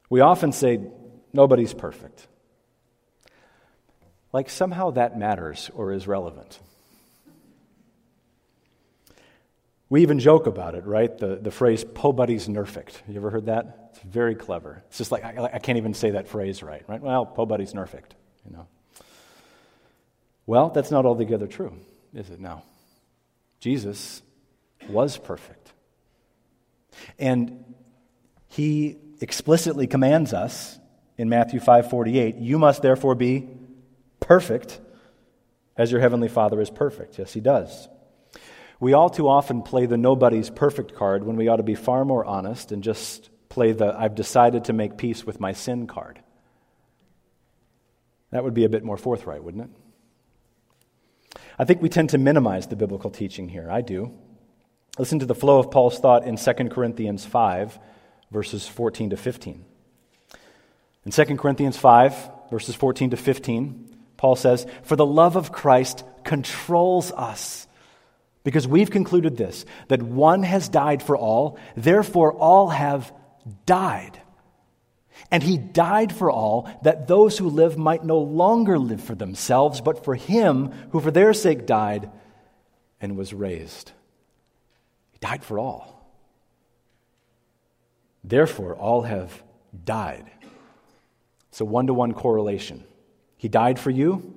We 0.10 0.22
often 0.22 0.52
say, 0.52 0.82
nobody's 1.34 1.74
perfect. 1.74 2.28
Like 4.32 4.50
somehow 4.50 4.92
that 4.92 5.18
matters 5.18 5.72
or 5.74 5.92
is 5.92 6.08
relevant. 6.08 6.60
We 9.90 10.04
even 10.04 10.20
joke 10.20 10.46
about 10.46 10.76
it, 10.76 10.86
right? 10.86 11.16
The, 11.18 11.38
the 11.38 11.50
phrase, 11.50 11.84
po 11.84 12.14
buddy's 12.14 12.48
nerfect. 12.48 13.02
You 13.08 13.16
ever 13.16 13.32
heard 13.32 13.48
that? 13.48 13.90
It's 13.90 14.00
very 14.02 14.36
clever. 14.36 14.84
It's 14.88 15.00
just 15.00 15.12
like, 15.12 15.24
I, 15.24 15.50
I 15.54 15.60
can't 15.60 15.80
even 15.80 15.96
say 15.96 16.12
that 16.12 16.28
phrase 16.28 16.62
right, 16.62 16.84
right? 16.88 17.02
Well, 17.02 17.26
po 17.26 17.48
buddy's 17.48 17.74
nerfect, 17.74 18.12
you 18.46 18.56
know. 18.56 18.68
Well, 20.46 20.70
that's 20.70 20.92
not 20.92 21.06
altogether 21.06 21.48
true, 21.48 21.74
is 22.14 22.30
it 22.30 22.40
now? 22.40 22.64
Jesus 23.60 24.22
was 24.88 25.18
perfect. 25.18 25.72
And 27.18 27.66
he 28.48 28.98
explicitly 29.22 29.88
commands 29.88 30.34
us 30.34 30.80
in 31.20 31.28
Matthew 31.28 31.60
5:48, 31.60 32.38
"You 32.38 32.58
must 32.58 32.82
therefore 32.82 33.14
be 33.14 33.50
perfect 34.22 34.80
as 35.76 35.92
your 35.92 36.00
heavenly 36.00 36.30
Father 36.30 36.62
is 36.62 36.70
perfect." 36.70 37.20
Yes, 37.20 37.34
he 37.34 37.42
does. 37.42 37.90
We 38.80 38.94
all 38.94 39.10
too 39.10 39.28
often 39.28 39.62
play 39.62 39.86
the 39.86 39.98
nobody's 39.98 40.50
perfect 40.50 40.96
card 40.96 41.26
when 41.26 41.36
we 41.36 41.50
ought 41.50 41.58
to 41.58 41.64
be 41.64 41.76
far 41.76 42.06
more 42.06 42.24
honest 42.24 42.72
and 42.72 42.82
just 42.82 43.30
play 43.50 43.74
the 43.74 43.94
I've 44.00 44.16
decided 44.16 44.64
to 44.66 44.74
make 44.74 44.98
peace 44.98 45.26
with 45.26 45.42
my 45.42 45.52
sin 45.52 45.88
card. 45.88 46.22
That 48.32 48.46
would 48.46 48.54
be 48.54 48.64
a 48.64 48.70
bit 48.70 48.86
more 48.86 48.96
forthright, 48.96 49.44
wouldn't 49.44 49.66
it? 49.66 51.40
I 51.58 51.66
think 51.66 51.82
we 51.82 51.90
tend 51.90 52.12
to 52.12 52.18
minimize 52.18 52.68
the 52.68 52.78
biblical 52.78 53.10
teaching 53.10 53.50
here. 53.50 53.70
I 53.70 53.82
do. 53.82 54.14
Listen 54.98 55.20
to 55.20 55.26
the 55.26 55.36
flow 55.36 55.60
of 55.60 55.70
Paul's 55.70 56.00
thought 56.00 56.24
in 56.24 56.38
2 56.38 56.72
Corinthians 56.72 57.26
5, 57.26 57.78
verses 58.32 58.66
14 58.68 59.10
to 59.10 59.18
15. 59.18 59.66
In 61.06 61.12
2 61.12 61.38
Corinthians 61.38 61.78
5, 61.78 62.32
verses 62.50 62.76
14 62.76 63.12
to 63.12 63.18
15, 63.18 63.98
Paul 64.18 64.36
says, 64.36 64.66
For 64.84 64.96
the 64.96 65.06
love 65.06 65.36
of 65.36 65.52
Christ 65.52 66.04
controls 66.24 67.12
us 67.12 67.68
because 68.44 68.68
we've 68.68 68.92
concluded 68.92 69.38
this 69.38 69.66
that 69.88 70.02
one 70.02 70.44
has 70.44 70.70
died 70.70 71.04
for 71.04 71.16
all, 71.16 71.58
therefore 71.76 72.34
all 72.34 72.70
have 72.70 73.14
died. 73.66 74.20
And 75.32 75.44
he 75.44 75.58
died 75.58 76.14
for 76.14 76.32
all, 76.32 76.70
that 76.84 77.08
those 77.08 77.38
who 77.38 77.50
live 77.50 77.78
might 77.78 78.06
no 78.06 78.20
longer 78.20 78.80
live 78.80 79.04
for 79.04 79.16
themselves, 79.16 79.82
but 79.82 80.04
for 80.06 80.16
him 80.16 80.72
who 80.92 81.00
for 81.00 81.12
their 81.12 81.34
sake 81.34 81.66
died 81.66 82.10
and 83.02 83.18
was 83.18 83.34
raised. 83.34 83.92
He 85.12 85.20
died 85.20 85.44
for 85.44 85.60
all. 85.60 86.10
Therefore, 88.24 88.76
all 88.76 89.02
have 89.02 89.44
died. 89.86 90.32
It's 91.50 91.62
a 91.62 91.66
one 91.66 91.88
to 91.88 91.94
one 91.94 92.14
correlation. 92.14 92.84
He 93.38 93.48
died 93.48 93.80
for 93.80 93.90
you 93.90 94.34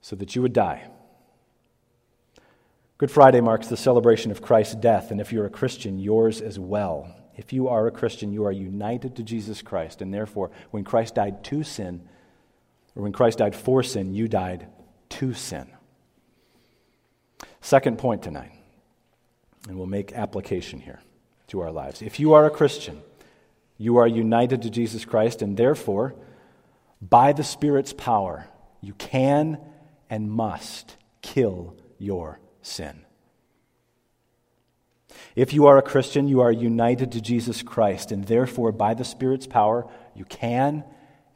so 0.00 0.16
that 0.16 0.34
you 0.34 0.42
would 0.42 0.52
die. 0.52 0.88
Good 2.98 3.10
Friday 3.10 3.40
marks 3.40 3.68
the 3.68 3.76
celebration 3.76 4.30
of 4.30 4.42
Christ's 4.42 4.74
death, 4.74 5.10
and 5.10 5.20
if 5.20 5.32
you're 5.32 5.46
a 5.46 5.50
Christian, 5.50 5.98
yours 5.98 6.40
as 6.40 6.58
well. 6.58 7.14
If 7.36 7.52
you 7.52 7.68
are 7.68 7.86
a 7.86 7.92
Christian, 7.92 8.32
you 8.32 8.44
are 8.44 8.52
united 8.52 9.14
to 9.16 9.22
Jesus 9.22 9.62
Christ, 9.62 10.02
and 10.02 10.12
therefore, 10.12 10.50
when 10.72 10.82
Christ 10.82 11.14
died 11.14 11.44
to 11.44 11.62
sin, 11.62 12.08
or 12.96 13.04
when 13.04 13.12
Christ 13.12 13.38
died 13.38 13.54
for 13.54 13.84
sin, 13.84 14.12
you 14.12 14.26
died 14.26 14.66
to 15.10 15.32
sin. 15.32 15.68
Second 17.60 17.98
point 17.98 18.22
tonight, 18.22 18.50
and 19.68 19.76
we'll 19.76 19.86
make 19.86 20.12
application 20.12 20.80
here 20.80 21.00
to 21.46 21.60
our 21.60 21.70
lives. 21.70 22.02
If 22.02 22.18
you 22.18 22.32
are 22.32 22.46
a 22.46 22.50
Christian, 22.50 23.00
you 23.78 23.98
are 23.98 24.06
united 24.06 24.62
to 24.62 24.70
Jesus 24.70 25.04
Christ, 25.04 25.40
and 25.40 25.56
therefore, 25.56 26.14
by 27.00 27.32
the 27.32 27.44
Spirit's 27.44 27.92
power, 27.92 28.46
you 28.80 28.92
can 28.94 29.58
and 30.10 30.30
must 30.30 30.96
kill 31.22 31.76
your 31.98 32.40
sin. 32.60 33.04
If 35.36 35.52
you 35.52 35.66
are 35.66 35.78
a 35.78 35.82
Christian, 35.82 36.26
you 36.26 36.40
are 36.40 36.50
united 36.50 37.12
to 37.12 37.20
Jesus 37.20 37.62
Christ, 37.62 38.10
and 38.10 38.24
therefore, 38.24 38.72
by 38.72 38.94
the 38.94 39.04
Spirit's 39.04 39.46
power, 39.46 39.88
you 40.14 40.24
can 40.24 40.84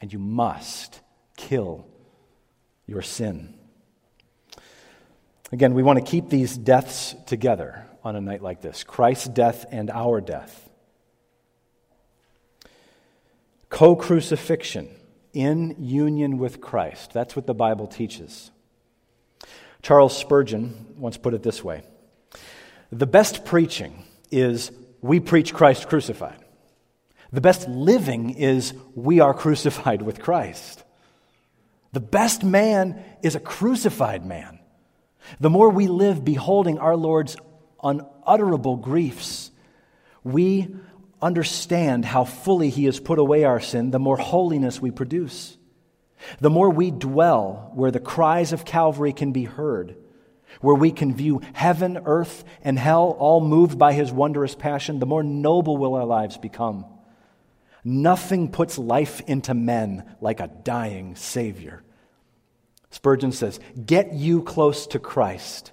and 0.01 0.13
you 0.13 0.19
must 0.19 1.01
kill 1.37 1.87
your 2.87 3.03
sin. 3.03 3.55
Again, 5.53 5.75
we 5.75 5.85
want 5.85 6.05
to 6.05 6.05
keep 6.05 6.29
these 6.29 6.57
deaths 6.57 7.15
together 7.27 7.87
on 8.03 8.17
a 8.17 8.21
night 8.21 8.43
like 8.43 8.61
this 8.61 8.83
Christ's 8.83 9.29
death 9.29 9.65
and 9.71 9.91
our 9.91 10.21
death. 10.21 10.69
Co 13.73 13.97
crucifixion 13.97 14.91
in 15.33 15.76
union 15.79 16.37
with 16.37 16.61
Christ. 16.61 17.14
That's 17.14 17.35
what 17.35 17.47
the 17.47 17.55
Bible 17.55 17.87
teaches. 17.87 18.50
Charles 19.81 20.14
Spurgeon 20.14 20.95
once 20.99 21.17
put 21.17 21.33
it 21.33 21.43
this 21.43 21.64
way 21.64 21.83
The 22.91 23.07
best 23.07 23.47
preaching 23.47 24.05
is 24.31 24.71
we 25.00 25.21
preach 25.21 25.55
Christ 25.55 25.88
crucified. 25.88 26.37
The 27.33 27.41
best 27.41 27.67
living 27.67 28.35
is 28.35 28.75
we 28.95 29.21
are 29.21 29.33
crucified 29.33 30.02
with 30.02 30.21
Christ. 30.21 30.85
The 31.93 32.00
best 32.00 32.45
man 32.45 33.02
is 33.23 33.37
a 33.37 33.41
crucified 33.41 34.26
man. 34.26 34.59
The 35.41 35.49
more 35.49 35.71
we 35.71 35.87
live 35.87 36.26
beholding 36.26 36.76
our 36.76 36.95
Lord's 36.95 37.38
unutterable 37.83 38.76
griefs, 38.76 39.50
we 40.23 40.76
understand 41.23 42.05
how 42.05 42.25
fully 42.25 42.69
He 42.69 42.85
has 42.85 43.00
put 43.00 43.19
away 43.19 43.45
our 43.45 43.61
sin, 43.61 43.91
the 43.91 43.99
more 43.99 44.17
holiness 44.17 44.81
we 44.81 44.91
produce. 44.91 45.57
The 46.41 46.50
more 46.50 46.71
we 46.71 46.91
dwell 46.91 47.71
where 47.75 47.91
the 47.91 48.00
cries 48.00 48.52
of 48.52 48.64
Calvary 48.64 49.12
can 49.12 49.33
be 49.33 49.45
heard, 49.45 49.97
where 50.61 50.75
we 50.75 50.91
can 50.91 51.14
view 51.14 51.41
heaven, 51.52 51.99
earth, 52.05 52.45
and 52.62 52.79
hell 52.79 53.17
all 53.19 53.41
moved 53.41 53.79
by 53.79 53.93
His 53.93 54.12
wondrous 54.12 54.55
passion, 54.55 54.99
the 54.99 55.07
more 55.07 55.23
noble 55.23 55.76
will 55.76 55.95
our 55.95 56.05
lives 56.05 56.37
become. 56.37 56.85
Nothing 57.85 58.50
puts 58.50 58.79
life 58.79 59.21
into 59.26 59.55
men 59.55 60.05
like 60.21 60.41
a 60.41 60.50
dying 60.62 61.17
Savior. 61.17 61.83
Spurgeon 62.91 63.33
says, 63.33 63.59
Get 63.85 64.12
you 64.12 64.43
close 64.43 64.87
to 64.88 64.99
Christ 64.99 65.73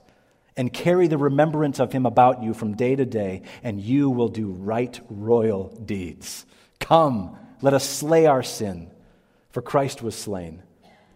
and 0.59 0.73
carry 0.73 1.07
the 1.07 1.17
remembrance 1.17 1.79
of 1.79 1.93
him 1.93 2.05
about 2.05 2.43
you 2.43 2.53
from 2.53 2.75
day 2.75 2.93
to 2.93 3.05
day, 3.05 3.43
and 3.63 3.79
you 3.79 4.09
will 4.09 4.27
do 4.27 4.51
right 4.51 4.99
royal 5.09 5.69
deeds. 5.85 6.45
Come, 6.81 7.37
let 7.61 7.73
us 7.73 7.89
slay 7.89 8.25
our 8.25 8.43
sin, 8.43 8.91
for 9.51 9.61
Christ 9.61 10.01
was 10.01 10.15
slain. 10.15 10.61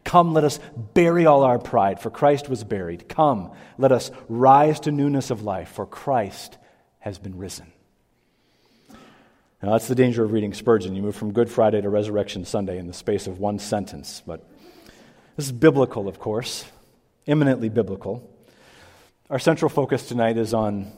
Come, 0.05 0.33
let 0.33 0.45
us 0.45 0.61
bury 0.93 1.25
all 1.25 1.43
our 1.43 1.59
pride, 1.59 1.99
for 1.99 2.09
Christ 2.09 2.47
was 2.47 2.63
buried. 2.63 3.09
Come, 3.09 3.51
let 3.77 3.91
us 3.91 4.11
rise 4.29 4.79
to 4.79 4.93
newness 4.93 5.29
of 5.29 5.43
life, 5.43 5.67
for 5.73 5.85
Christ 5.85 6.57
has 6.99 7.19
been 7.19 7.37
risen. 7.37 7.69
Now, 9.61 9.73
that's 9.73 9.89
the 9.89 9.95
danger 9.95 10.23
of 10.23 10.31
reading 10.31 10.53
Spurgeon. 10.53 10.95
You 10.95 11.01
move 11.01 11.17
from 11.17 11.33
Good 11.33 11.51
Friday 11.51 11.81
to 11.81 11.89
Resurrection 11.89 12.45
Sunday 12.45 12.77
in 12.77 12.87
the 12.87 12.93
space 12.93 13.27
of 13.27 13.39
one 13.39 13.59
sentence. 13.59 14.23
But 14.25 14.49
this 15.35 15.47
is 15.47 15.51
biblical, 15.51 16.07
of 16.07 16.17
course, 16.17 16.63
eminently 17.27 17.67
biblical. 17.67 18.29
Our 19.33 19.39
central 19.39 19.69
focus 19.69 20.07
tonight 20.07 20.37
is 20.37 20.53
on 20.53 20.91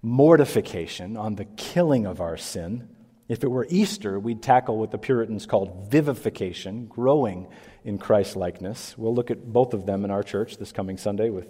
mortification, 0.00 1.18
on 1.18 1.34
the 1.34 1.44
killing 1.44 2.06
of 2.06 2.22
our 2.22 2.38
sin. 2.38 2.88
If 3.28 3.44
it 3.44 3.50
were 3.50 3.66
Easter, 3.68 4.18
we'd 4.18 4.42
tackle 4.42 4.78
what 4.78 4.90
the 4.90 4.96
Puritans 4.96 5.44
called 5.44 5.90
vivification, 5.90 6.86
growing 6.86 7.48
in 7.84 7.98
Christ 7.98 8.36
likeness. 8.36 8.96
We'll 8.96 9.14
look 9.14 9.30
at 9.30 9.52
both 9.52 9.74
of 9.74 9.84
them 9.84 10.02
in 10.02 10.10
our 10.10 10.22
church 10.22 10.56
this 10.56 10.72
coming 10.72 10.96
Sunday 10.96 11.28
with 11.28 11.46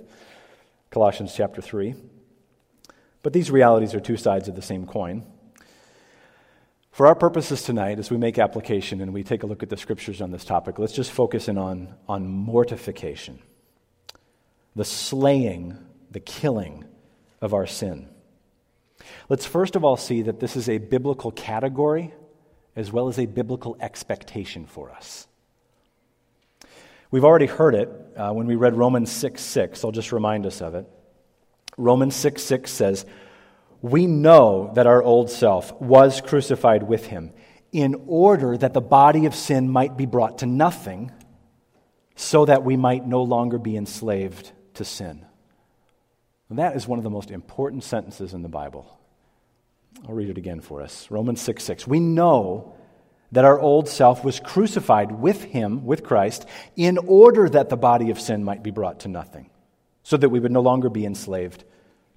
Colossians 0.91 1.33
chapter 1.37 1.63
3. 1.63 1.95
But 3.23 3.33
these 3.33 3.53
realities 3.53 3.95
are 3.95 4.01
two 4.01 4.17
sides 4.17 4.49
of 4.49 4.57
the 4.57 4.63
same 4.63 4.89
coin. 4.89 5.25
For 6.91 7.07
our 7.07 7.15
purposes 7.15 7.63
tonight, 7.63 8.01
as 8.01 8.11
we 8.11 8.17
make 8.17 8.41
application 8.41 9.01
and 9.01 9.15
we 9.15 9.23
take 9.23 9.45
a 9.45 9.47
look 9.47 9.63
at 9.63 9.71
the 9.71 9.77
scriptures 9.77 10.21
on 10.21 10.33
this 10.33 10.45
topic, 10.45 10.81
let's 10.81 10.95
just 10.95 11.13
focus 11.13 11.47
in 11.47 11.57
on, 11.57 11.95
on 12.09 12.27
mortification, 12.27 13.39
the 14.77 14.85
slaying, 14.85 15.77
the 16.11 16.21
killing 16.21 16.85
of 17.41 17.55
our 17.55 17.67
sin. 17.67 18.09
Let's 19.29 19.47
first 19.47 19.75
of 19.75 19.85
all 19.85 19.97
see 19.97 20.23
that 20.23 20.39
this 20.39 20.55
is 20.55 20.69
a 20.69 20.79
biblical 20.79 21.33
category 21.33 22.15
as 22.77 22.93
well 22.93 23.09
as 23.09 23.19
a 23.19 23.27
biblical 23.27 23.77
expectation 23.81 24.67
for 24.67 24.93
us. 24.93 25.27
We've 27.11 27.25
already 27.25 27.47
heard 27.47 27.75
it 27.75 27.89
uh, 28.17 28.33
when 28.33 28.47
we 28.47 28.55
read 28.55 28.75
Romans 28.75 29.11
6 29.11 29.41
6. 29.41 29.83
I'll 29.83 29.93
just 29.93 30.13
remind 30.13 30.45
us 30.45 30.61
of 30.61 30.75
it. 30.75 30.87
Romans 31.79 32.15
6 32.15 32.43
6 32.43 32.71
says, 32.71 33.07
we 33.81 34.07
know 34.07 34.73
that 34.75 34.87
our 34.87 35.03
old 35.03 35.31
self 35.31 35.73
was 35.81 36.21
crucified 36.21 36.83
with 36.83 37.07
him 37.07 37.33
in 37.73 37.95
order 38.07 38.57
that 38.57 38.75
the 38.75 38.81
body 38.81 39.27
of 39.27 39.35
sin 39.35 39.69
might 39.69 39.97
be 39.97 40.07
brought 40.07 40.39
to 40.39 40.47
nothing, 40.47 41.13
so 42.15 42.47
that 42.47 42.65
we 42.65 42.77
might 42.77 43.07
no 43.07 43.23
longer 43.23 43.59
be 43.59 43.77
enslaved 43.77 44.53
to 44.77 44.85
sin. 44.85 45.25
And 46.49 46.59
that 46.59 46.77
is 46.77 46.87
one 46.87 46.99
of 46.99 47.05
the 47.05 47.11
most 47.11 47.31
important 47.31 47.85
sentences 47.85 48.33
in 48.33 48.43
the 48.43 48.49
Bible. 48.49 48.99
I'll 50.07 50.15
read 50.15 50.31
it 50.31 50.39
again 50.39 50.61
for 50.61 50.83
us. 50.83 51.11
Romans 51.11 51.41
6 51.41 51.63
6. 51.65 51.87
We 51.87 52.01
know 52.01 52.75
that 53.33 53.45
our 53.45 53.59
old 53.59 53.89
self 53.89 54.25
was 54.25 54.39
crucified 54.39 55.13
with 55.13 55.43
him, 55.43 55.85
with 55.85 56.05
Christ, 56.05 56.47
in 56.77 56.99
order 56.99 57.49
that 57.49 57.69
the 57.69 57.77
body 57.77 58.11
of 58.11 58.21
sin 58.21 58.45
might 58.45 58.63
be 58.63 58.71
brought 58.71 59.01
to 59.01 59.09
nothing, 59.09 59.51
so 60.03 60.17
that 60.17 60.29
we 60.29 60.39
would 60.39 60.53
no 60.53 60.61
longer 60.61 60.89
be 60.89 61.05
enslaved 61.05 61.65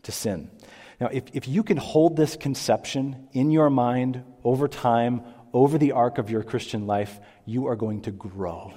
to 0.03 0.11
sin. 0.11 0.51
Now, 0.99 1.07
if, 1.07 1.23
if 1.33 1.47
you 1.47 1.63
can 1.63 1.77
hold 1.77 2.15
this 2.15 2.35
conception 2.35 3.29
in 3.31 3.51
your 3.51 3.69
mind 3.69 4.23
over 4.43 4.67
time, 4.67 5.23
over 5.53 5.77
the 5.77 5.93
arc 5.93 6.17
of 6.17 6.29
your 6.29 6.43
Christian 6.43 6.85
life, 6.85 7.19
you 7.45 7.67
are 7.67 7.75
going 7.75 8.01
to 8.01 8.11
grow 8.11 8.73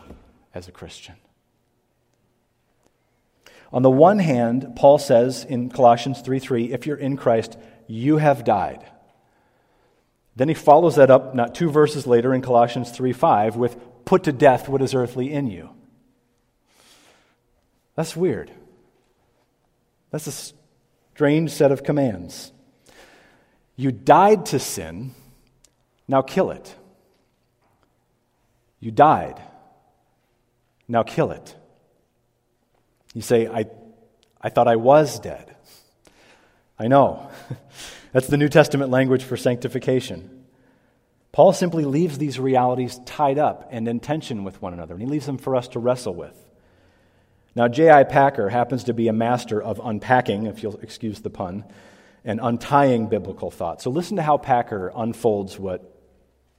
as 0.54 0.68
a 0.68 0.72
Christian. 0.72 1.16
On 3.72 3.82
the 3.82 3.90
one 3.90 4.18
hand, 4.18 4.76
Paul 4.76 4.98
says 4.98 5.44
in 5.44 5.70
Colossians 5.70 6.20
3 6.20 6.38
3, 6.38 6.72
if 6.72 6.86
you're 6.86 6.96
in 6.96 7.16
Christ, 7.16 7.56
you 7.86 8.18
have 8.18 8.44
died. 8.44 8.84
Then 10.36 10.48
he 10.48 10.54
follows 10.54 10.96
that 10.96 11.10
up 11.10 11.34
not 11.34 11.54
two 11.54 11.70
verses 11.70 12.06
later 12.06 12.34
in 12.34 12.42
Colossians 12.42 12.90
3 12.90 13.12
5 13.12 13.56
with, 13.56 13.76
put 14.04 14.24
to 14.24 14.32
death 14.32 14.68
what 14.68 14.82
is 14.82 14.94
earthly 14.94 15.32
in 15.32 15.46
you. 15.46 15.70
That's 17.94 18.16
weird. 18.16 18.50
That's 20.10 20.26
a 20.26 20.54
strange 21.14 21.50
set 21.50 21.72
of 21.72 21.82
commands. 21.82 22.52
You 23.76 23.90
died 23.90 24.46
to 24.46 24.58
sin, 24.58 25.12
now 26.06 26.22
kill 26.22 26.50
it. 26.50 26.74
You 28.80 28.90
died, 28.90 29.40
now 30.88 31.02
kill 31.02 31.30
it. 31.30 31.56
You 33.14 33.22
say, 33.22 33.46
I, 33.46 33.66
I 34.40 34.48
thought 34.48 34.68
I 34.68 34.76
was 34.76 35.20
dead. 35.20 35.54
I 36.78 36.88
know. 36.88 37.30
That's 38.12 38.26
the 38.26 38.36
New 38.36 38.48
Testament 38.48 38.90
language 38.90 39.24
for 39.24 39.36
sanctification. 39.36 40.44
Paul 41.32 41.52
simply 41.52 41.84
leaves 41.84 42.18
these 42.18 42.38
realities 42.38 43.00
tied 43.06 43.38
up 43.38 43.68
and 43.70 43.88
in 43.88 44.00
tension 44.00 44.44
with 44.44 44.60
one 44.60 44.74
another, 44.74 44.94
and 44.94 45.02
he 45.02 45.08
leaves 45.08 45.26
them 45.26 45.38
for 45.38 45.56
us 45.56 45.68
to 45.68 45.78
wrestle 45.78 46.14
with. 46.14 46.36
Now, 47.54 47.68
J.I. 47.68 48.04
Packer 48.04 48.48
happens 48.48 48.84
to 48.84 48.94
be 48.94 49.08
a 49.08 49.12
master 49.12 49.62
of 49.62 49.80
unpacking, 49.82 50.46
if 50.46 50.62
you'll 50.62 50.76
excuse 50.76 51.20
the 51.20 51.30
pun, 51.30 51.64
and 52.24 52.40
untying 52.42 53.08
biblical 53.08 53.50
thought. 53.50 53.82
So 53.82 53.90
listen 53.90 54.16
to 54.16 54.22
how 54.22 54.38
Packer 54.38 54.92
unfolds 54.94 55.58
what 55.58 55.88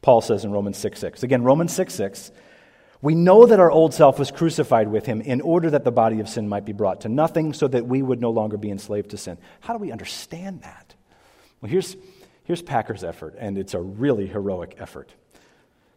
Paul 0.01 0.21
says 0.21 0.43
in 0.43 0.51
Romans 0.51 0.77
6 0.77 0.99
6. 0.99 1.23
Again, 1.23 1.43
Romans 1.43 1.73
6 1.73 1.93
6. 1.93 2.31
We 3.03 3.15
know 3.15 3.45
that 3.45 3.59
our 3.59 3.69
old 3.69 3.93
self 3.93 4.17
was 4.17 4.31
crucified 4.31 4.87
with 4.87 5.05
him 5.05 5.19
in 5.19 5.41
order 5.41 5.69
that 5.71 5.83
the 5.83 5.91
body 5.91 6.21
of 6.21 6.29
sin 6.29 6.47
might 6.47 6.63
be 6.63 6.71
brought 6.71 7.01
to 7.01 7.09
nothing 7.09 7.51
so 7.51 7.67
that 7.67 7.85
we 7.85 8.01
would 8.01 8.21
no 8.21 8.29
longer 8.31 8.55
be 8.55 8.71
enslaved 8.71 9.09
to 9.09 9.17
sin. 9.17 9.37
How 9.59 9.73
do 9.73 9.79
we 9.79 9.91
understand 9.91 10.61
that? 10.61 10.95
Well, 11.59 11.69
here's, 11.69 11.97
here's 12.45 12.61
Packer's 12.61 13.03
effort, 13.03 13.35
and 13.37 13.57
it's 13.57 13.73
a 13.73 13.81
really 13.81 14.25
heroic 14.25 14.77
effort. 14.79 15.13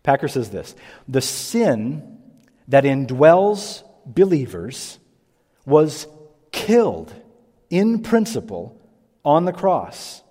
Packer 0.02 0.26
says 0.26 0.50
this 0.50 0.74
The 1.06 1.20
sin 1.20 2.18
that 2.66 2.82
indwells 2.82 3.84
believers 4.04 4.98
was 5.64 6.08
killed 6.50 7.14
in 7.70 8.02
principle 8.02 8.80
on 9.24 9.44
the 9.44 9.52
cross. 9.52 10.24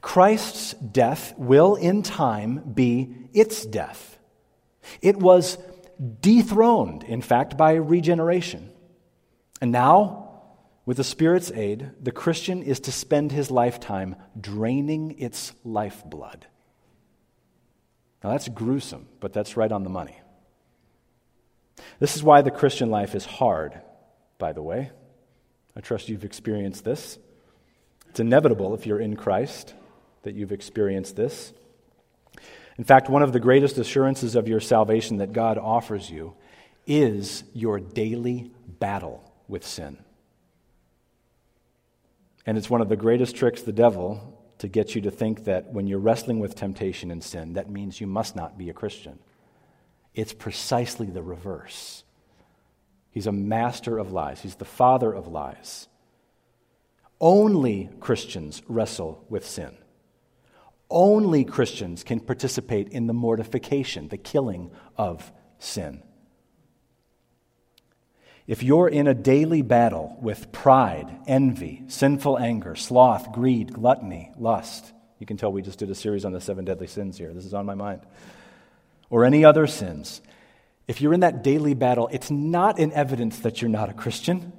Christ's 0.00 0.72
death 0.72 1.34
will 1.36 1.74
in 1.74 2.02
time 2.02 2.62
be 2.72 3.14
its 3.34 3.66
death. 3.66 4.18
It 5.02 5.18
was 5.18 5.58
dethroned, 6.20 7.04
in 7.04 7.22
fact, 7.22 7.56
by 7.56 7.74
regeneration. 7.74 8.70
And 9.60 9.72
now, 9.72 10.42
with 10.84 10.96
the 10.96 11.04
Spirit's 11.04 11.50
aid, 11.52 11.90
the 12.00 12.10
Christian 12.12 12.62
is 12.62 12.80
to 12.80 12.92
spend 12.92 13.30
his 13.30 13.50
lifetime 13.50 14.16
draining 14.40 15.18
its 15.18 15.52
lifeblood. 15.64 16.46
Now, 18.22 18.30
that's 18.30 18.48
gruesome, 18.48 19.08
but 19.20 19.32
that's 19.32 19.56
right 19.56 19.70
on 19.70 19.84
the 19.84 19.90
money. 19.90 20.20
This 21.98 22.16
is 22.16 22.22
why 22.22 22.42
the 22.42 22.50
Christian 22.50 22.90
life 22.90 23.14
is 23.14 23.24
hard, 23.24 23.80
by 24.38 24.52
the 24.52 24.62
way. 24.62 24.90
I 25.76 25.80
trust 25.80 26.08
you've 26.08 26.24
experienced 26.24 26.84
this. 26.84 27.18
It's 28.10 28.20
inevitable 28.20 28.74
if 28.74 28.86
you're 28.86 29.00
in 29.00 29.16
Christ 29.16 29.74
that 30.22 30.34
you've 30.34 30.52
experienced 30.52 31.16
this. 31.16 31.52
In 32.78 32.84
fact, 32.84 33.10
one 33.10 33.22
of 33.22 33.32
the 33.32 33.40
greatest 33.40 33.78
assurances 33.78 34.34
of 34.34 34.48
your 34.48 34.60
salvation 34.60 35.18
that 35.18 35.32
God 35.32 35.58
offers 35.58 36.10
you 36.10 36.34
is 36.86 37.44
your 37.52 37.78
daily 37.78 38.50
battle 38.66 39.22
with 39.48 39.66
sin. 39.66 39.98
And 42.46 42.58
it's 42.58 42.70
one 42.70 42.80
of 42.80 42.88
the 42.88 42.96
greatest 42.96 43.36
tricks 43.36 43.62
the 43.62 43.72
devil 43.72 44.38
to 44.58 44.68
get 44.68 44.94
you 44.94 45.00
to 45.02 45.10
think 45.10 45.44
that 45.44 45.72
when 45.72 45.86
you're 45.86 45.98
wrestling 45.98 46.40
with 46.40 46.54
temptation 46.54 47.10
and 47.10 47.22
sin, 47.22 47.54
that 47.54 47.70
means 47.70 48.00
you 48.00 48.06
must 48.06 48.34
not 48.34 48.58
be 48.58 48.70
a 48.70 48.74
Christian. 48.74 49.18
It's 50.14 50.32
precisely 50.32 51.06
the 51.06 51.22
reverse. 51.22 52.04
He's 53.10 53.26
a 53.26 53.32
master 53.32 53.98
of 53.98 54.12
lies, 54.12 54.40
he's 54.40 54.56
the 54.56 54.64
father 54.64 55.12
of 55.12 55.28
lies. 55.28 55.88
Only 57.20 57.90
Christians 58.00 58.62
wrestle 58.66 59.24
with 59.28 59.46
sin. 59.46 59.76
Only 60.92 61.44
Christians 61.44 62.04
can 62.04 62.20
participate 62.20 62.88
in 62.88 63.06
the 63.06 63.12
mortification, 63.14 64.08
the 64.08 64.18
killing 64.18 64.70
of 64.96 65.32
sin. 65.58 66.02
If 68.46 68.62
you're 68.62 68.88
in 68.88 69.06
a 69.06 69.14
daily 69.14 69.62
battle 69.62 70.18
with 70.20 70.52
pride, 70.52 71.16
envy, 71.26 71.84
sinful 71.86 72.38
anger, 72.38 72.74
sloth, 72.74 73.32
greed, 73.32 73.72
gluttony, 73.72 74.32
lust, 74.36 74.92
you 75.18 75.26
can 75.26 75.36
tell 75.36 75.52
we 75.52 75.62
just 75.62 75.78
did 75.78 75.90
a 75.90 75.94
series 75.94 76.24
on 76.24 76.32
the 76.32 76.40
seven 76.40 76.64
deadly 76.64 76.88
sins 76.88 77.16
here. 77.16 77.32
This 77.32 77.46
is 77.46 77.54
on 77.54 77.64
my 77.64 77.74
mind. 77.74 78.00
Or 79.08 79.24
any 79.24 79.44
other 79.44 79.66
sins. 79.66 80.20
If 80.88 81.00
you're 81.00 81.14
in 81.14 81.20
that 81.20 81.44
daily 81.44 81.74
battle, 81.74 82.08
it's 82.12 82.30
not 82.30 82.78
an 82.78 82.92
evidence 82.92 83.38
that 83.38 83.62
you're 83.62 83.70
not 83.70 83.88
a 83.88 83.94
Christian, 83.94 84.52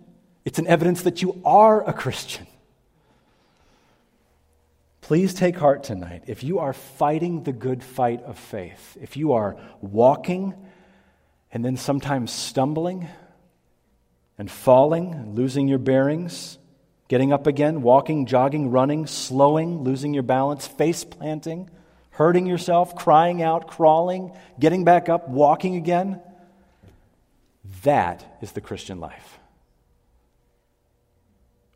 it's 0.46 0.60
an 0.60 0.68
evidence 0.68 1.04
that 1.04 1.22
you 1.22 1.42
are 1.46 1.88
a 1.88 1.94
Christian. 1.94 2.48
Please 5.14 5.36
take 5.36 5.58
heart 5.58 5.84
tonight. 5.84 6.24
If 6.26 6.44
you 6.44 6.58
are 6.58 6.74
fighting 6.74 7.44
the 7.44 7.52
good 7.52 7.84
fight 7.84 8.24
of 8.24 8.36
faith, 8.36 8.98
if 9.00 9.16
you 9.16 9.34
are 9.34 9.56
walking 9.80 10.56
and 11.52 11.64
then 11.64 11.78
sometimes 11.78 12.32
stumbling 12.32 13.08
and 14.40 14.50
falling, 14.50 15.36
losing 15.36 15.68
your 15.68 15.78
bearings, 15.78 16.58
getting 17.10 17.32
up 17.32 17.46
again, 17.46 17.84
walking, 17.84 18.26
jogging, 18.26 18.72
running, 18.72 19.06
slowing, 19.06 19.84
losing 19.84 20.16
your 20.16 20.24
balance, 20.24 20.66
face 20.66 21.04
planting, 21.04 21.70
hurting 22.10 22.48
yourself, 22.48 22.96
crying 22.96 23.44
out, 23.44 23.68
crawling, 23.68 24.36
getting 24.60 24.84
back 24.84 25.10
up, 25.10 25.30
walking 25.30 25.76
again, 25.76 26.20
that 27.84 28.40
is 28.42 28.54
the 28.54 28.62
Christian 28.62 29.00
life. 29.00 29.38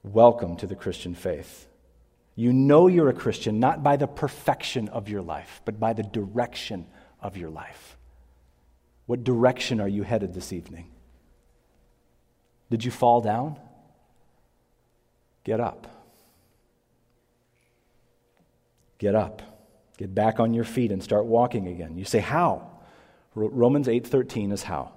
Welcome 0.01 0.55
to 0.55 0.65
the 0.65 0.75
Christian 0.75 1.13
faith. 1.13 1.67
You 2.37 2.53
know 2.53 2.85
you're 2.85 3.09
a 3.09 3.13
Christian 3.13 3.59
not 3.59 3.81
by 3.81 3.97
the 3.97 4.05
perfection 4.05 4.89
of 4.89 5.09
your 5.09 5.23
life, 5.23 5.59
but 5.65 5.79
by 5.79 5.93
the 5.93 6.03
direction 6.03 6.85
of 7.19 7.35
your 7.35 7.49
life. 7.49 7.97
What 9.07 9.23
direction 9.23 9.81
are 9.81 9.87
you 9.87 10.03
headed 10.03 10.35
this 10.35 10.53
evening? 10.53 10.91
Did 12.69 12.85
you 12.85 12.91
fall 12.91 13.21
down? 13.21 13.57
Get 15.45 15.59
up. 15.59 15.87
Get 18.99 19.15
up. 19.15 19.41
Get 19.97 20.13
back 20.13 20.39
on 20.39 20.53
your 20.53 20.63
feet 20.63 20.91
and 20.91 21.01
start 21.01 21.25
walking 21.25 21.67
again. 21.67 21.97
You 21.97 22.05
say 22.05 22.19
how? 22.19 22.69
Romans 23.33 23.87
8:13 23.87 24.51
is 24.51 24.61
how. 24.61 24.91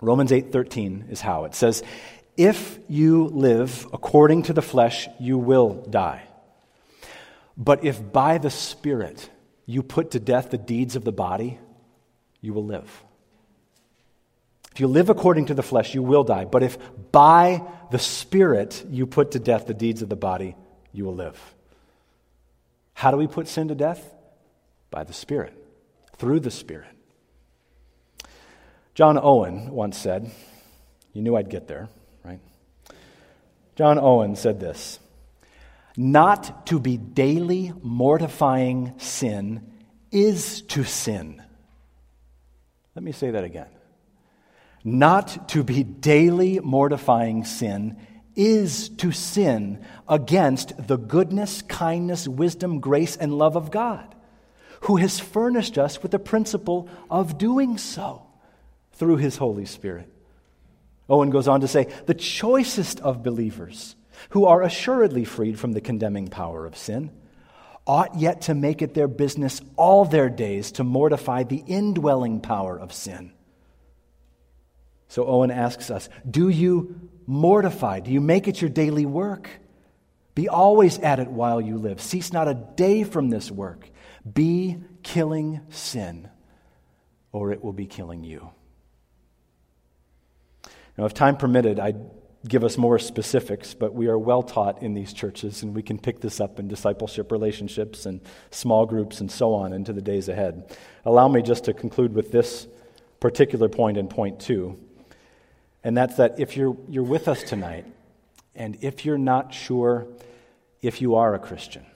Romans 0.00 0.32
8:13 0.32 1.10
is 1.10 1.20
how. 1.20 1.44
It 1.44 1.54
says, 1.54 1.84
if 2.38 2.78
you 2.88 3.24
live 3.24 3.86
according 3.92 4.44
to 4.44 4.52
the 4.52 4.62
flesh, 4.62 5.08
you 5.18 5.36
will 5.36 5.84
die. 5.90 6.22
But 7.56 7.84
if 7.84 8.12
by 8.12 8.38
the 8.38 8.50
Spirit 8.50 9.28
you 9.66 9.82
put 9.82 10.12
to 10.12 10.20
death 10.20 10.50
the 10.50 10.56
deeds 10.56 10.94
of 10.94 11.02
the 11.04 11.12
body, 11.12 11.58
you 12.40 12.54
will 12.54 12.64
live. 12.64 13.04
If 14.72 14.78
you 14.78 14.86
live 14.86 15.10
according 15.10 15.46
to 15.46 15.54
the 15.54 15.64
flesh, 15.64 15.92
you 15.92 16.02
will 16.04 16.22
die. 16.22 16.44
But 16.44 16.62
if 16.62 16.78
by 17.10 17.60
the 17.90 17.98
Spirit 17.98 18.84
you 18.88 19.08
put 19.08 19.32
to 19.32 19.40
death 19.40 19.66
the 19.66 19.74
deeds 19.74 20.02
of 20.02 20.08
the 20.08 20.14
body, 20.14 20.54
you 20.92 21.04
will 21.04 21.16
live. 21.16 21.38
How 22.94 23.10
do 23.10 23.16
we 23.16 23.26
put 23.26 23.48
sin 23.48 23.66
to 23.68 23.74
death? 23.74 24.14
By 24.92 25.02
the 25.02 25.12
Spirit, 25.12 25.54
through 26.16 26.40
the 26.40 26.52
Spirit. 26.52 26.94
John 28.94 29.18
Owen 29.20 29.70
once 29.70 29.98
said, 29.98 30.30
You 31.12 31.22
knew 31.22 31.36
I'd 31.36 31.50
get 31.50 31.66
there. 31.66 31.88
John 33.78 34.00
Owen 34.00 34.34
said 34.34 34.58
this 34.58 34.98
Not 35.96 36.66
to 36.66 36.80
be 36.80 36.96
daily 36.96 37.72
mortifying 37.80 38.94
sin 38.98 39.70
is 40.10 40.62
to 40.62 40.82
sin. 40.82 41.40
Let 42.96 43.04
me 43.04 43.12
say 43.12 43.30
that 43.30 43.44
again. 43.44 43.68
Not 44.82 45.50
to 45.50 45.62
be 45.62 45.84
daily 45.84 46.58
mortifying 46.58 47.44
sin 47.44 47.96
is 48.34 48.88
to 48.88 49.12
sin 49.12 49.84
against 50.08 50.88
the 50.88 50.96
goodness, 50.96 51.62
kindness, 51.62 52.26
wisdom, 52.26 52.80
grace, 52.80 53.16
and 53.16 53.38
love 53.38 53.54
of 53.54 53.70
God, 53.70 54.12
who 54.82 54.96
has 54.96 55.20
furnished 55.20 55.78
us 55.78 56.02
with 56.02 56.10
the 56.10 56.18
principle 56.18 56.88
of 57.08 57.38
doing 57.38 57.78
so 57.78 58.22
through 58.94 59.18
his 59.18 59.36
Holy 59.36 59.66
Spirit. 59.66 60.12
Owen 61.08 61.30
goes 61.30 61.48
on 61.48 61.62
to 61.62 61.68
say, 61.68 61.88
the 62.06 62.14
choicest 62.14 63.00
of 63.00 63.22
believers, 63.22 63.96
who 64.30 64.44
are 64.46 64.62
assuredly 64.62 65.24
freed 65.24 65.58
from 65.58 65.72
the 65.72 65.80
condemning 65.80 66.28
power 66.28 66.66
of 66.66 66.76
sin, 66.76 67.10
ought 67.86 68.16
yet 68.16 68.42
to 68.42 68.54
make 68.54 68.82
it 68.82 68.94
their 68.94 69.08
business 69.08 69.62
all 69.76 70.04
their 70.04 70.28
days 70.28 70.72
to 70.72 70.84
mortify 70.84 71.42
the 71.42 71.62
indwelling 71.66 72.40
power 72.40 72.78
of 72.78 72.92
sin. 72.92 73.32
So 75.08 75.26
Owen 75.26 75.50
asks 75.50 75.90
us 75.90 76.10
Do 76.30 76.50
you 76.50 77.08
mortify? 77.26 78.00
Do 78.00 78.10
you 78.10 78.20
make 78.20 78.46
it 78.46 78.60
your 78.60 78.68
daily 78.68 79.06
work? 79.06 79.48
Be 80.34 80.48
always 80.48 80.98
at 80.98 81.18
it 81.18 81.28
while 81.28 81.60
you 81.60 81.78
live. 81.78 82.00
Cease 82.00 82.32
not 82.32 82.46
a 82.46 82.54
day 82.54 83.02
from 83.02 83.30
this 83.30 83.50
work. 83.50 83.90
Be 84.30 84.76
killing 85.02 85.62
sin, 85.70 86.28
or 87.32 87.50
it 87.52 87.64
will 87.64 87.72
be 87.72 87.86
killing 87.86 88.22
you. 88.22 88.50
Now, 90.98 91.04
if 91.04 91.14
time 91.14 91.36
permitted, 91.36 91.78
I'd 91.78 92.10
give 92.46 92.64
us 92.64 92.76
more 92.76 92.98
specifics, 92.98 93.72
but 93.72 93.94
we 93.94 94.08
are 94.08 94.18
well 94.18 94.42
taught 94.42 94.82
in 94.82 94.94
these 94.94 95.12
churches, 95.12 95.62
and 95.62 95.74
we 95.74 95.82
can 95.82 95.96
pick 95.96 96.20
this 96.20 96.40
up 96.40 96.58
in 96.58 96.66
discipleship 96.66 97.30
relationships 97.30 98.04
and 98.04 98.20
small 98.50 98.84
groups 98.84 99.20
and 99.20 99.30
so 99.30 99.54
on 99.54 99.72
into 99.72 99.92
the 99.92 100.02
days 100.02 100.28
ahead. 100.28 100.76
Allow 101.04 101.28
me 101.28 101.40
just 101.40 101.64
to 101.64 101.72
conclude 101.72 102.14
with 102.14 102.32
this 102.32 102.66
particular 103.20 103.68
point 103.68 103.96
in 103.96 104.08
point 104.08 104.40
two, 104.40 104.76
and 105.84 105.96
that's 105.96 106.16
that 106.16 106.40
if 106.40 106.56
you're, 106.56 106.76
you're 106.88 107.04
with 107.04 107.28
us 107.28 107.44
tonight, 107.44 107.86
and 108.56 108.76
if 108.80 109.04
you're 109.04 109.18
not 109.18 109.54
sure 109.54 110.08
if 110.82 111.00
you 111.00 111.14
are 111.14 111.34
a 111.34 111.38
Christian, 111.38 111.86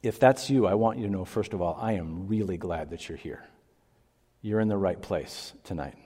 if 0.00 0.20
that's 0.20 0.48
you, 0.48 0.66
I 0.66 0.74
want 0.74 0.98
you 0.98 1.06
to 1.06 1.12
know, 1.12 1.24
first 1.24 1.54
of 1.54 1.60
all, 1.60 1.76
I 1.80 1.94
am 1.94 2.28
really 2.28 2.56
glad 2.56 2.90
that 2.90 3.08
you're 3.08 3.18
here. 3.18 3.44
You're 4.42 4.60
in 4.60 4.68
the 4.68 4.78
right 4.78 5.00
place 5.00 5.52
tonight. 5.64 5.96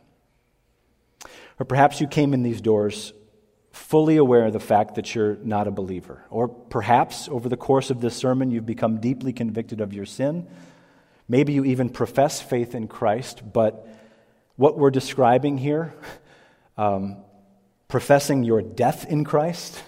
Or 1.59 1.67
perhaps 1.67 2.01
you 2.01 2.07
came 2.07 2.35
in 2.35 2.43
these 2.43 2.61
doors 2.61 3.13
fully 3.71 4.17
aware 4.17 4.47
of 4.47 4.53
the 4.53 4.61
fact 4.61 4.95
that 4.95 5.15
you're 5.15 5.37
not 5.37 5.67
a 5.67 5.71
believer. 5.71 6.25
Or 6.31 6.49
perhaps 6.49 7.29
over 7.29 7.49
the 7.49 7.57
course 7.57 7.91
of 7.91 8.01
this 8.01 8.15
sermon, 8.15 8.51
you've 8.51 8.67
become 8.67 9.01
deeply 9.01 9.33
convicted 9.33 9.81
of 9.81 9.93
your 9.93 10.07
sin. 10.07 10.47
Maybe 11.29 11.53
you 11.53 11.65
even 11.65 11.89
profess 11.89 12.41
faith 12.41 12.75
in 12.75 12.87
Christ, 12.87 13.43
but 13.53 13.87
what 14.57 14.79
we're 14.79 14.91
describing 14.91 15.59
here, 15.59 15.95
um, 16.77 17.17
professing 17.89 18.45
your 18.45 18.63
death 18.63 19.07
in 19.07 19.25
Christ, 19.25 19.83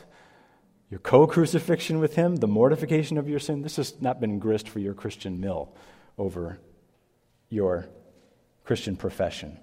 your 0.91 1.01
co 1.01 1.27
crucifixion 1.27 2.01
with 2.01 2.15
Him, 2.15 2.37
the 2.37 2.49
mortification 2.49 3.19
of 3.19 3.29
your 3.29 3.39
sin, 3.39 3.63
this 3.63 3.77
has 3.77 4.01
not 4.01 4.21
been 4.21 4.39
grist 4.39 4.69
for 4.69 4.79
your 4.79 4.95
Christian 4.95 5.41
mill 5.41 5.75
over 6.19 6.59
your 7.51 7.89
Christian 8.65 8.97
profession 8.97 9.59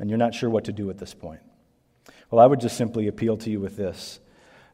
and 0.00 0.10
you're 0.10 0.18
not 0.18 0.34
sure 0.34 0.50
what 0.50 0.64
to 0.64 0.72
do 0.72 0.90
at 0.90 0.98
this 0.98 1.14
point. 1.14 1.40
Well, 2.30 2.40
I 2.40 2.46
would 2.46 2.60
just 2.60 2.76
simply 2.76 3.08
appeal 3.08 3.36
to 3.38 3.50
you 3.50 3.60
with 3.60 3.76
this. 3.76 4.20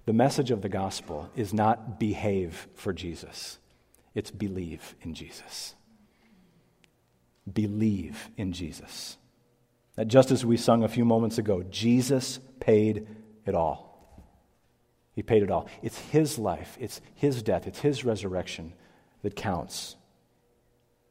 The 0.06 0.12
message 0.12 0.50
of 0.50 0.62
the 0.62 0.68
gospel 0.68 1.28
is 1.36 1.52
not 1.52 1.98
behave 1.98 2.68
for 2.74 2.92
Jesus, 2.92 3.58
it's 4.14 4.30
believe 4.30 4.94
in 5.02 5.14
Jesus. 5.14 5.74
Believe 7.52 8.28
in 8.36 8.52
Jesus. 8.52 9.16
That 9.96 10.08
just 10.08 10.30
as 10.30 10.44
we 10.44 10.56
sung 10.56 10.84
a 10.84 10.88
few 10.88 11.04
moments 11.04 11.38
ago, 11.38 11.64
Jesus 11.70 12.40
paid 12.60 13.06
it 13.46 13.54
all. 13.54 13.88
He 15.14 15.22
paid 15.22 15.42
it 15.42 15.50
all. 15.50 15.68
It's 15.82 15.98
His 15.98 16.38
life, 16.38 16.76
it's 16.78 17.00
His 17.14 17.42
death, 17.42 17.66
it's 17.66 17.80
His 17.80 18.04
resurrection 18.04 18.74
that 19.22 19.34
counts 19.34 19.96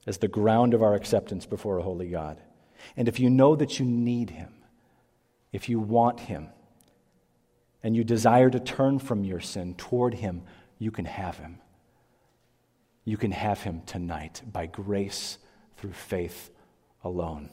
as 0.06 0.20
the 0.20 0.28
ground 0.30 0.74
of 0.74 0.82
our 0.82 0.96
acceptance 0.96 1.46
before 1.46 1.78
a 1.78 1.84
holy 1.84 2.08
God. 2.08 2.40
And 2.96 3.08
if 3.08 3.20
you 3.20 3.30
know 3.30 3.56
that 3.56 3.80
you 3.80 3.86
need 3.86 4.30
Him, 4.30 4.54
if 5.52 5.70
you 5.70 5.80
want 5.80 6.22
Him, 6.22 6.50
and 7.84 7.96
you 7.96 8.04
desire 8.04 8.50
to 8.50 8.60
turn 8.60 9.00
from 9.00 9.24
your 9.24 9.40
sin 9.40 9.76
toward 9.76 10.16
Him, 10.16 10.44
you 10.80 10.92
can 10.92 11.06
have 11.06 11.38
Him. 11.38 11.60
You 13.06 13.18
can 13.18 13.32
have 13.32 13.62
Him 13.62 13.82
tonight 13.86 14.42
by 14.52 14.66
grace 14.66 15.38
through 15.78 15.94
faith 15.94 16.50
alone. 17.04 17.50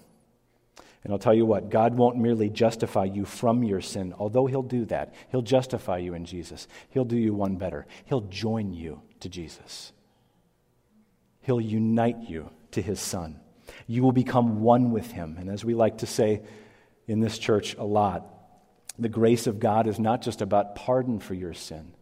And 1.04 1.12
I'll 1.12 1.18
tell 1.18 1.34
you 1.34 1.44
what, 1.44 1.70
God 1.70 1.96
won't 1.96 2.16
merely 2.16 2.48
justify 2.48 3.04
you 3.04 3.26
from 3.26 3.62
your 3.62 3.82
sin, 3.82 4.14
although 4.18 4.46
He'll 4.46 4.62
do 4.62 4.86
that. 4.86 5.14
He'll 5.30 5.42
justify 5.42 5.98
you 5.98 6.14
in 6.14 6.24
Jesus. 6.24 6.66
He'll 6.88 7.04
do 7.04 7.16
you 7.16 7.34
one 7.34 7.56
better. 7.56 7.86
He'll 8.06 8.22
join 8.22 8.72
you 8.72 9.02
to 9.20 9.28
Jesus, 9.28 9.92
He'll 11.42 11.60
unite 11.60 12.28
you 12.28 12.50
to 12.72 12.82
His 12.82 13.00
Son. 13.00 13.40
You 13.86 14.02
will 14.02 14.12
become 14.12 14.60
one 14.60 14.90
with 14.90 15.12
him. 15.12 15.36
And 15.38 15.50
as 15.50 15.64
we 15.64 15.74
like 15.74 15.98
to 15.98 16.06
say 16.06 16.42
in 17.06 17.20
this 17.20 17.38
church 17.38 17.74
a 17.76 17.84
lot, 17.84 18.26
the 18.98 19.08
grace 19.08 19.46
of 19.46 19.60
God 19.60 19.86
is 19.86 19.98
not 19.98 20.22
just 20.22 20.40
about 20.40 20.74
pardon 20.74 21.18
for 21.18 21.34
your 21.34 21.54
sin, 21.54 21.94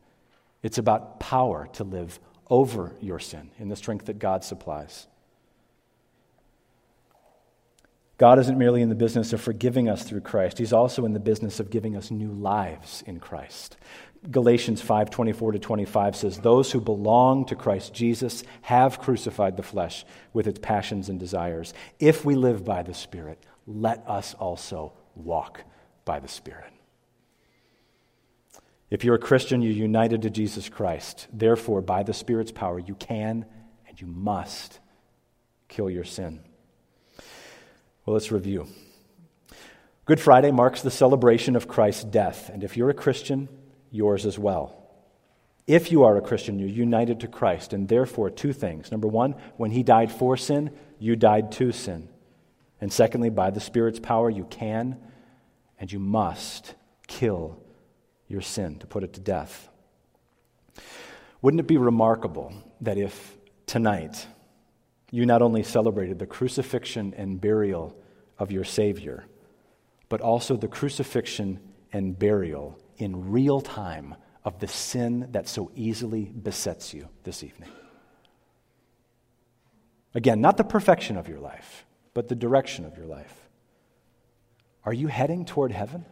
it's 0.63 0.79
about 0.79 1.21
power 1.21 1.69
to 1.75 1.85
live 1.85 2.21
over 2.49 2.93
your 3.01 3.19
sin 3.19 3.51
in 3.59 3.69
the 3.69 3.77
strength 3.77 4.07
that 4.07 4.19
God 4.19 4.45
supplies. 4.45 5.07
God 8.23 8.39
isn't 8.39 8.57
merely 8.57 8.83
in 8.83 8.89
the 8.89 8.95
business 8.95 9.33
of 9.33 9.41
forgiving 9.41 9.89
us 9.89 10.05
through 10.05 10.21
Christ, 10.21 10.59
He's 10.59 10.73
also 10.73 11.05
in 11.05 11.13
the 11.13 11.19
business 11.19 11.59
of 11.59 11.71
giving 11.71 11.97
us 11.97 12.13
new 12.13 12.31
lives 12.31 13.03
in 13.05 13.19
Christ. 13.19 13.77
Galatians 14.31 14.81
5:24 14.81 15.55
to 15.55 15.59
25 15.59 16.15
says 16.15 16.39
those 16.39 16.71
who 16.71 16.81
belong 16.81 17.45
to 17.47 17.57
Christ 17.57 17.93
Jesus 17.93 18.45
have 18.61 19.01
crucified 19.01 19.57
the 19.57 19.65
flesh 19.65 20.05
with 20.33 20.47
its 20.47 20.61
passions 20.61 21.09
and 21.09 21.19
desires. 21.19 21.75
If 21.99 22.25
we 22.25 22.37
live 22.37 22.65
by 22.65 22.85
the 22.85 22.95
Spirit, 22.95 23.45
let 23.67 24.09
us 24.09 24.35
also 24.35 24.93
walk 25.17 25.65
by 26.05 26.21
the 26.21 26.29
Spirit. 26.29 26.73
If 28.89 29.03
you're 29.03 29.17
a 29.17 29.19
Christian, 29.19 29.63
you're 29.63 29.73
united 29.73 30.23
to 30.23 30.31
Jesus 30.31 30.69
Christ. 30.69 31.27
Therefore, 31.33 31.81
by 31.83 32.05
the 32.05 32.15
Spirit's 32.15 32.53
power, 32.53 32.79
you 32.79 32.95
can 32.95 33.47
and 33.89 34.01
you 34.01 34.07
must 34.07 34.79
kill 35.67 35.91
your 35.91 36.05
sin. 36.05 36.39
Well, 38.05 38.15
let's 38.15 38.33
review. 38.33 38.67
Good 40.07 40.19
Friday 40.19 40.51
marks 40.51 40.83
the 40.83 40.91
celebration 40.91 41.55
of 41.55 41.69
Christ's 41.69 42.03
death, 42.03 42.49
and 42.49 42.65
if 42.65 42.77
you're 42.77 42.91
a 42.91 42.95
Christian, 42.95 43.49
yours 43.93 44.27
as 44.27 44.37
well. 44.37 44.77
If 45.69 45.93
you 45.93 46.03
are 46.03 46.17
a 46.17 46.21
Christian, 46.21 46.59
you're 46.59 46.69
united 46.69 47.21
to 47.21 47.29
Christ, 47.29 47.73
and 47.73 47.89
therefore, 47.89 48.29
two 48.29 48.53
things. 48.53 48.91
Number 48.91 49.07
one, 49.07 49.37
when 49.57 49.71
he 49.71 49.85
died 49.85 50.11
for 50.11 50.37
sin, 50.37 50.73
you 50.99 51.15
died 51.15 51.53
to 51.53 51.71
sin. 51.71 52.09
And 52.81 52.93
secondly, 52.93 53.31
by 53.31 53.51
the 53.51 53.61
Spirit's 53.61 54.01
power, 54.01 54.29
you 54.29 54.45
can 54.51 54.99
and 55.79 55.93
you 55.93 56.01
must 56.01 56.75
kill 57.07 57.63
your 58.27 58.41
sin, 58.41 58.81
to 58.81 58.87
put 58.89 59.05
it 59.05 59.13
to 59.13 59.21
death. 59.21 59.69
Wouldn't 61.41 61.61
it 61.61 61.69
be 61.69 61.77
remarkable 61.77 62.53
that 62.81 62.99
if 62.99 63.37
tonight 63.67 64.27
you 65.13 65.27
not 65.27 65.43
only 65.43 65.63
celebrated 65.63 66.19
the 66.19 66.27
crucifixion 66.27 67.15
and 67.17 67.41
burial 67.41 67.95
of 68.39 68.51
your 68.51 68.65
Savior, 68.65 69.27
but 70.09 70.21
also 70.21 70.57
the 70.57 70.67
crucifixion 70.67 71.61
and 71.93 72.19
burial 72.19 72.81
in 72.97 73.31
real 73.31 73.61
time 73.61 74.17
of 74.43 74.59
the 74.59 74.67
sin 74.67 75.29
that 75.33 75.47
so 75.47 75.71
easily 75.77 76.25
besets 76.25 76.95
you 76.95 77.09
this 77.25 77.45
evening. 77.45 77.71
Again, 80.15 80.41
not 80.41 80.57
the 80.57 80.65
perfection 80.65 81.17
of 81.19 81.29
your 81.29 81.41
life, 81.41 81.85
but 82.15 82.29
the 82.29 82.35
direction 82.35 82.87
of 82.87 82.97
your 82.97 83.07
life. 83.07 83.35
Are 84.85 84.95
you 84.95 85.09
heading 85.09 85.45
toward 85.45 85.73
heaven? 85.73 86.07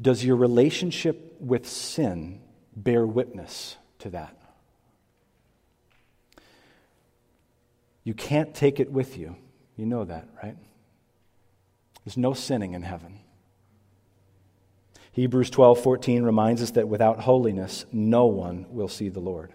Does 0.00 0.24
your 0.24 0.36
relationship 0.36 1.36
with 1.40 1.68
sin 1.68 2.40
bear 2.76 3.04
witness 3.04 3.76
to 3.98 4.10
that? 4.10 4.36
You 8.06 8.14
can't 8.14 8.54
take 8.54 8.78
it 8.78 8.92
with 8.92 9.18
you. 9.18 9.34
You 9.76 9.84
know 9.84 10.04
that, 10.04 10.28
right? 10.40 10.56
There's 12.04 12.16
no 12.16 12.34
sinning 12.34 12.74
in 12.74 12.82
heaven. 12.82 13.18
Hebrews 15.10 15.50
12:14 15.50 16.22
reminds 16.22 16.62
us 16.62 16.70
that 16.72 16.86
without 16.88 17.18
holiness 17.18 17.84
no 17.90 18.26
one 18.26 18.66
will 18.70 18.86
see 18.86 19.08
the 19.08 19.18
Lord. 19.18 19.52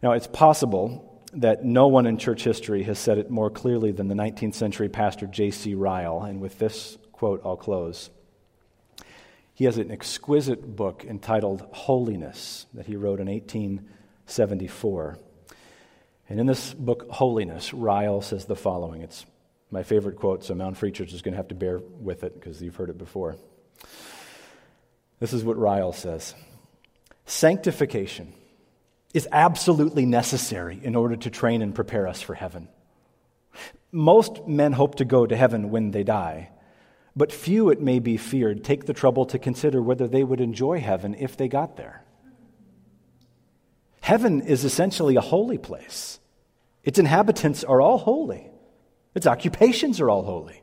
Now, 0.00 0.12
it's 0.12 0.28
possible 0.28 1.24
that 1.32 1.64
no 1.64 1.88
one 1.88 2.06
in 2.06 2.18
church 2.18 2.44
history 2.44 2.84
has 2.84 3.00
said 3.00 3.18
it 3.18 3.30
more 3.30 3.50
clearly 3.50 3.90
than 3.90 4.06
the 4.06 4.14
19th 4.14 4.54
century 4.54 4.88
pastor 4.88 5.26
J.C. 5.26 5.74
Ryle, 5.74 6.22
and 6.22 6.40
with 6.40 6.60
this 6.60 6.98
quote 7.10 7.40
I'll 7.44 7.56
close. 7.56 8.10
He 9.54 9.64
has 9.64 9.76
an 9.76 9.90
exquisite 9.90 10.76
book 10.76 11.04
entitled 11.04 11.66
Holiness 11.72 12.66
that 12.74 12.86
he 12.86 12.94
wrote 12.94 13.18
in 13.18 13.26
1874. 13.26 15.18
And 16.28 16.40
in 16.40 16.46
this 16.46 16.74
book, 16.74 17.08
Holiness, 17.10 17.72
Ryle 17.72 18.20
says 18.20 18.46
the 18.46 18.56
following. 18.56 19.02
It's 19.02 19.24
my 19.70 19.82
favorite 19.82 20.16
quote, 20.16 20.44
so 20.44 20.54
Mount 20.54 20.76
Free 20.76 20.90
Church 20.90 21.12
is 21.12 21.22
going 21.22 21.32
to 21.32 21.36
have 21.36 21.48
to 21.48 21.54
bear 21.54 21.78
with 21.78 22.24
it 22.24 22.34
because 22.34 22.60
you've 22.60 22.76
heard 22.76 22.90
it 22.90 22.98
before. 22.98 23.36
This 25.20 25.32
is 25.32 25.44
what 25.44 25.56
Ryle 25.56 25.92
says 25.92 26.34
Sanctification 27.24 28.32
is 29.14 29.28
absolutely 29.32 30.04
necessary 30.04 30.78
in 30.82 30.94
order 30.94 31.16
to 31.16 31.30
train 31.30 31.62
and 31.62 31.74
prepare 31.74 32.06
us 32.06 32.20
for 32.20 32.34
heaven. 32.34 32.68
Most 33.90 34.46
men 34.46 34.72
hope 34.72 34.96
to 34.96 35.04
go 35.04 35.26
to 35.26 35.36
heaven 35.36 35.70
when 35.70 35.90
they 35.90 36.04
die, 36.04 36.50
but 37.16 37.32
few, 37.32 37.70
it 37.70 37.80
may 37.80 37.98
be 37.98 38.18
feared, 38.18 38.62
take 38.62 38.84
the 38.84 38.92
trouble 38.92 39.24
to 39.26 39.38
consider 39.38 39.80
whether 39.80 40.06
they 40.06 40.22
would 40.22 40.40
enjoy 40.40 40.80
heaven 40.80 41.14
if 41.18 41.36
they 41.36 41.48
got 41.48 41.76
there. 41.76 42.04
Heaven 44.06 44.42
is 44.42 44.64
essentially 44.64 45.16
a 45.16 45.20
holy 45.20 45.58
place. 45.58 46.20
Its 46.84 47.00
inhabitants 47.00 47.64
are 47.64 47.80
all 47.80 47.98
holy, 47.98 48.48
its 49.16 49.26
occupations 49.26 50.00
are 50.00 50.08
all 50.08 50.22
holy. 50.22 50.62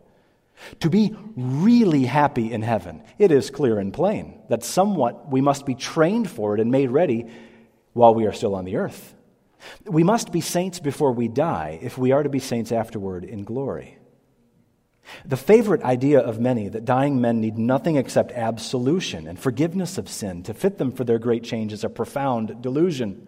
To 0.79 0.89
be 0.89 1.13
really 1.35 2.05
happy 2.05 2.53
in 2.53 2.61
heaven, 2.61 3.03
it 3.17 3.33
is 3.33 3.49
clear 3.49 3.79
and 3.79 3.93
plain 3.93 4.39
that 4.47 4.63
somewhat 4.63 5.29
we 5.29 5.41
must 5.41 5.65
be 5.65 5.75
trained 5.75 6.29
for 6.29 6.53
it 6.53 6.61
and 6.61 6.71
made 6.71 6.89
ready 6.89 7.25
while 7.91 8.15
we 8.15 8.27
are 8.27 8.31
still 8.31 8.55
on 8.55 8.63
the 8.63 8.77
earth. 8.77 9.13
We 9.83 10.05
must 10.05 10.31
be 10.31 10.39
saints 10.39 10.79
before 10.79 11.11
we 11.11 11.27
die 11.27 11.79
if 11.81 11.97
we 11.97 12.13
are 12.13 12.23
to 12.23 12.29
be 12.29 12.39
saints 12.39 12.71
afterward 12.71 13.25
in 13.25 13.43
glory. 13.43 13.97
The 15.25 15.35
favorite 15.35 15.83
idea 15.83 16.21
of 16.21 16.39
many 16.39 16.69
that 16.69 16.85
dying 16.85 17.19
men 17.19 17.41
need 17.41 17.57
nothing 17.57 17.97
except 17.97 18.31
absolution 18.31 19.27
and 19.27 19.37
forgiveness 19.37 19.97
of 19.97 20.07
sin 20.07 20.43
to 20.43 20.53
fit 20.53 20.77
them 20.77 20.93
for 20.93 21.03
their 21.03 21.19
great 21.19 21.43
change 21.43 21.73
is 21.73 21.83
a 21.83 21.89
profound 21.89 22.61
delusion. 22.61 23.27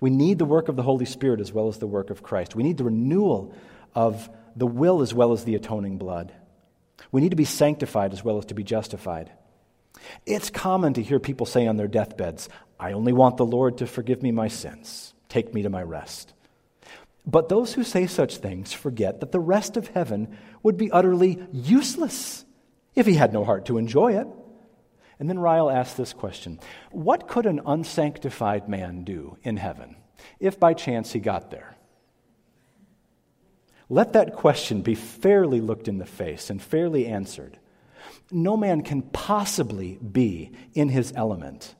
We 0.00 0.10
need 0.10 0.38
the 0.38 0.44
work 0.46 0.68
of 0.68 0.76
the 0.76 0.82
Holy 0.82 1.04
Spirit 1.04 1.40
as 1.40 1.52
well 1.52 1.68
as 1.68 1.78
the 1.78 1.86
work 1.86 2.10
of 2.10 2.22
Christ. 2.22 2.56
We 2.56 2.62
need 2.62 2.78
the 2.78 2.84
renewal 2.84 3.54
of 3.94 4.28
the 4.56 4.66
will 4.66 5.02
as 5.02 5.12
well 5.12 5.32
as 5.32 5.44
the 5.44 5.54
atoning 5.54 5.98
blood. 5.98 6.32
We 7.12 7.20
need 7.20 7.30
to 7.30 7.36
be 7.36 7.44
sanctified 7.44 8.12
as 8.12 8.24
well 8.24 8.38
as 8.38 8.46
to 8.46 8.54
be 8.54 8.64
justified. 8.64 9.30
It's 10.26 10.50
common 10.50 10.94
to 10.94 11.02
hear 11.02 11.18
people 11.18 11.46
say 11.46 11.66
on 11.66 11.76
their 11.76 11.88
deathbeds, 11.88 12.48
I 12.78 12.92
only 12.92 13.12
want 13.12 13.36
the 13.36 13.44
Lord 13.44 13.78
to 13.78 13.86
forgive 13.86 14.22
me 14.22 14.32
my 14.32 14.48
sins. 14.48 15.12
Take 15.28 15.52
me 15.52 15.62
to 15.62 15.70
my 15.70 15.82
rest. 15.82 16.32
But 17.26 17.48
those 17.48 17.74
who 17.74 17.84
say 17.84 18.06
such 18.06 18.38
things 18.38 18.72
forget 18.72 19.20
that 19.20 19.32
the 19.32 19.40
rest 19.40 19.76
of 19.76 19.88
heaven 19.88 20.36
would 20.62 20.76
be 20.76 20.90
utterly 20.90 21.38
useless 21.52 22.44
if 22.94 23.06
he 23.06 23.14
had 23.14 23.32
no 23.32 23.44
heart 23.44 23.66
to 23.66 23.78
enjoy 23.78 24.16
it. 24.16 24.26
And 25.20 25.28
then 25.28 25.38
Ryle 25.38 25.70
asks 25.70 25.94
this 25.94 26.14
question 26.14 26.58
What 26.90 27.28
could 27.28 27.46
an 27.46 27.60
unsanctified 27.64 28.68
man 28.68 29.04
do 29.04 29.36
in 29.42 29.58
heaven 29.58 29.96
if 30.40 30.58
by 30.58 30.74
chance 30.74 31.12
he 31.12 31.20
got 31.20 31.50
there? 31.50 31.76
Let 33.90 34.14
that 34.14 34.34
question 34.34 34.82
be 34.82 34.94
fairly 34.94 35.60
looked 35.60 35.88
in 35.88 35.98
the 35.98 36.06
face 36.06 36.48
and 36.48 36.60
fairly 36.60 37.06
answered. 37.06 37.58
No 38.30 38.56
man 38.56 38.82
can 38.82 39.02
possibly 39.02 39.98
be 39.98 40.52
in 40.74 40.88
his 40.88 41.12
element, 41.14 41.74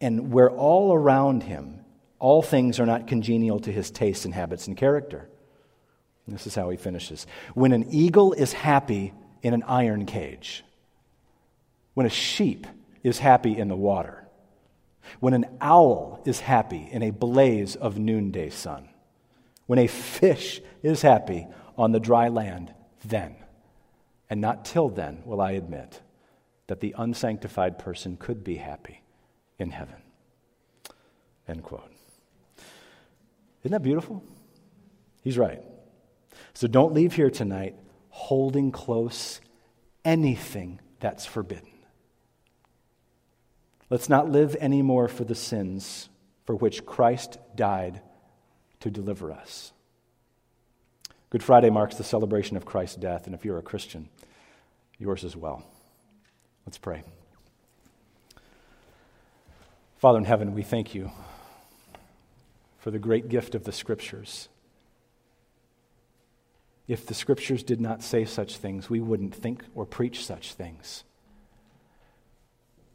and 0.00 0.32
where 0.32 0.50
all 0.50 0.92
around 0.92 1.44
him, 1.44 1.84
all 2.18 2.42
things 2.42 2.78
are 2.80 2.86
not 2.86 3.06
congenial 3.06 3.60
to 3.60 3.72
his 3.72 3.90
tastes 3.90 4.24
and 4.24 4.34
habits 4.34 4.66
and 4.66 4.76
character. 4.76 5.30
This 6.26 6.46
is 6.46 6.56
how 6.56 6.68
he 6.68 6.76
finishes. 6.76 7.26
When 7.54 7.72
an 7.72 7.86
eagle 7.90 8.34
is 8.34 8.52
happy 8.52 9.14
in 9.42 9.54
an 9.54 9.62
iron 9.62 10.04
cage, 10.04 10.64
when 11.98 12.06
a 12.06 12.10
sheep 12.10 12.64
is 13.02 13.18
happy 13.18 13.58
in 13.58 13.66
the 13.66 13.74
water, 13.74 14.24
when 15.18 15.34
an 15.34 15.44
owl 15.60 16.22
is 16.24 16.38
happy 16.38 16.88
in 16.92 17.02
a 17.02 17.10
blaze 17.10 17.74
of 17.74 17.98
noonday 17.98 18.48
sun, 18.48 18.88
when 19.66 19.80
a 19.80 19.88
fish 19.88 20.60
is 20.80 21.02
happy 21.02 21.44
on 21.76 21.90
the 21.90 21.98
dry 21.98 22.28
land, 22.28 22.72
then, 23.04 23.34
and 24.30 24.40
not 24.40 24.64
till 24.64 24.88
then, 24.88 25.20
will 25.24 25.40
I 25.40 25.50
admit 25.50 26.00
that 26.68 26.78
the 26.78 26.94
unsanctified 26.96 27.80
person 27.80 28.16
could 28.16 28.44
be 28.44 28.58
happy 28.58 29.02
in 29.58 29.72
heaven. 29.72 30.00
End 31.48 31.64
quote. 31.64 31.90
Isn't 33.64 33.72
that 33.72 33.82
beautiful? 33.82 34.22
He's 35.24 35.36
right. 35.36 35.64
So 36.54 36.68
don't 36.68 36.94
leave 36.94 37.14
here 37.14 37.28
tonight 37.28 37.74
holding 38.10 38.70
close 38.70 39.40
anything 40.04 40.78
that's 41.00 41.26
forbidden. 41.26 41.72
Let's 43.90 44.08
not 44.08 44.30
live 44.30 44.54
anymore 44.60 45.08
for 45.08 45.24
the 45.24 45.34
sins 45.34 46.08
for 46.44 46.54
which 46.54 46.84
Christ 46.84 47.38
died 47.54 48.02
to 48.80 48.90
deliver 48.90 49.32
us. 49.32 49.72
Good 51.30 51.42
Friday 51.42 51.70
marks 51.70 51.96
the 51.96 52.04
celebration 52.04 52.56
of 52.56 52.64
Christ's 52.64 52.96
death, 52.96 53.26
and 53.26 53.34
if 53.34 53.44
you're 53.44 53.58
a 53.58 53.62
Christian, 53.62 54.08
yours 54.98 55.24
as 55.24 55.36
well. 55.36 55.62
Let's 56.66 56.78
pray. 56.78 57.02
Father 59.98 60.18
in 60.18 60.24
heaven, 60.24 60.54
we 60.54 60.62
thank 60.62 60.94
you 60.94 61.10
for 62.78 62.90
the 62.90 62.98
great 62.98 63.28
gift 63.28 63.54
of 63.54 63.64
the 63.64 63.72
Scriptures. 63.72 64.48
If 66.86 67.04
the 67.04 67.14
Scriptures 67.14 67.62
did 67.62 67.80
not 67.80 68.02
say 68.02 68.24
such 68.24 68.56
things, 68.56 68.88
we 68.88 69.00
wouldn't 69.00 69.34
think 69.34 69.64
or 69.74 69.84
preach 69.84 70.24
such 70.24 70.54
things. 70.54 71.04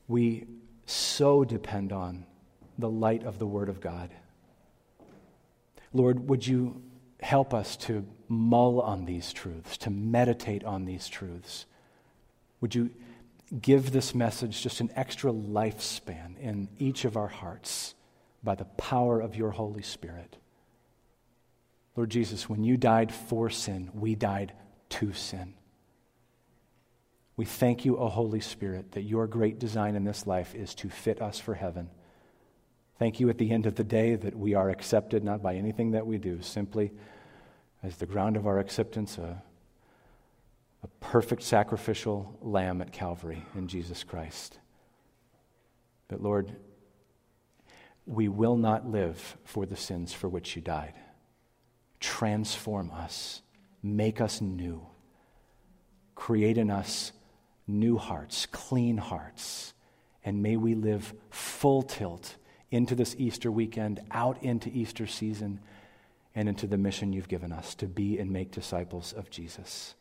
We 0.07 0.45
so 0.85 1.43
depend 1.43 1.91
on 1.91 2.25
the 2.77 2.89
light 2.89 3.23
of 3.23 3.39
the 3.39 3.47
Word 3.47 3.69
of 3.69 3.79
God. 3.79 4.09
Lord, 5.93 6.27
would 6.27 6.45
you 6.45 6.81
help 7.23 7.53
us 7.53 7.77
to 7.77 8.05
mull 8.27 8.81
on 8.81 9.05
these 9.05 9.33
truths, 9.33 9.77
to 9.77 9.89
meditate 9.89 10.63
on 10.63 10.85
these 10.85 11.07
truths. 11.07 11.65
Would 12.61 12.75
you 12.75 12.91
give 13.61 13.91
this 13.91 14.13
message 14.13 14.61
just 14.61 14.81
an 14.81 14.91
extra 14.95 15.31
lifespan 15.31 16.37
in 16.39 16.69
each 16.77 17.05
of 17.05 17.17
our 17.17 17.27
hearts 17.27 17.95
by 18.43 18.55
the 18.55 18.65
power 18.65 19.21
of 19.21 19.35
your 19.35 19.51
Holy 19.51 19.83
Spirit? 19.83 20.35
Lord 21.95 22.09
Jesus, 22.09 22.49
when 22.49 22.63
you 22.63 22.75
died 22.75 23.13
for 23.13 23.49
sin, 23.49 23.89
we 23.93 24.15
died 24.15 24.53
to 24.89 25.13
sin. 25.13 25.53
We 27.35 27.45
thank 27.45 27.83
you, 27.83 27.97
O 27.97 28.09
Holy 28.09 28.41
Spirit, 28.41 28.91
that 28.91 29.01
your 29.01 29.25
great 29.25 29.59
design 29.59 29.95
in 29.95 30.03
this 30.03 30.27
life 30.27 30.53
is 30.53 30.75
to 30.75 30.89
fit 30.89 31.21
us 31.21 31.39
for 31.39 31.55
heaven. 31.55 31.89
Thank 32.99 33.19
you 33.19 33.29
at 33.29 33.39
the 33.39 33.51
end 33.51 33.65
of 33.65 33.75
the 33.75 33.83
day 33.83 34.15
that 34.15 34.37
we 34.37 34.53
are 34.53 34.69
accepted 34.69 35.23
not 35.23 35.41
by 35.41 35.55
anything 35.55 35.91
that 35.91 36.05
we 36.05 36.19
do, 36.19 36.41
simply 36.41 36.91
as 37.81 37.97
the 37.97 38.05
ground 38.05 38.37
of 38.37 38.45
our 38.45 38.59
acceptance, 38.59 39.17
a, 39.17 39.41
a 40.83 40.87
perfect 40.99 41.41
sacrificial 41.41 42.37
lamb 42.41 42.81
at 42.81 42.91
Calvary 42.91 43.43
in 43.55 43.67
Jesus 43.67 44.03
Christ. 44.03 44.59
But 46.07 46.21
Lord, 46.21 46.55
we 48.05 48.27
will 48.27 48.57
not 48.57 48.87
live 48.87 49.37
for 49.43 49.65
the 49.65 49.75
sins 49.75 50.13
for 50.13 50.29
which 50.29 50.55
you 50.55 50.61
died. 50.61 50.93
Transform 51.99 52.91
us, 52.91 53.41
make 53.81 54.21
us 54.21 54.39
new, 54.39 54.85
create 56.13 56.59
in 56.59 56.69
us 56.69 57.11
new 57.67 57.97
hearts, 57.97 58.45
clean 58.47 58.97
hearts, 58.97 59.73
and 60.23 60.41
may 60.41 60.57
we 60.57 60.75
live 60.75 61.13
full 61.29 61.81
tilt 61.81 62.35
into 62.71 62.95
this 62.95 63.15
Easter 63.17 63.51
weekend, 63.51 64.01
out 64.11 64.41
into 64.41 64.69
Easter 64.69 65.05
season, 65.05 65.59
and 66.35 66.49
into 66.49 66.65
the 66.65 66.77
mission 66.77 67.13
you've 67.13 67.27
given 67.27 67.51
us 67.51 67.75
to 67.75 67.85
be 67.85 68.17
and 68.17 68.31
make 68.31 68.51
disciples 68.51 69.13
of 69.13 69.29
Jesus, 69.29 69.95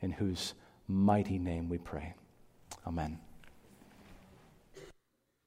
in 0.00 0.12
whose 0.12 0.54
mighty 0.86 1.38
name 1.38 1.68
we 1.68 1.78
pray. 1.78 2.14
Amen. 2.86 3.18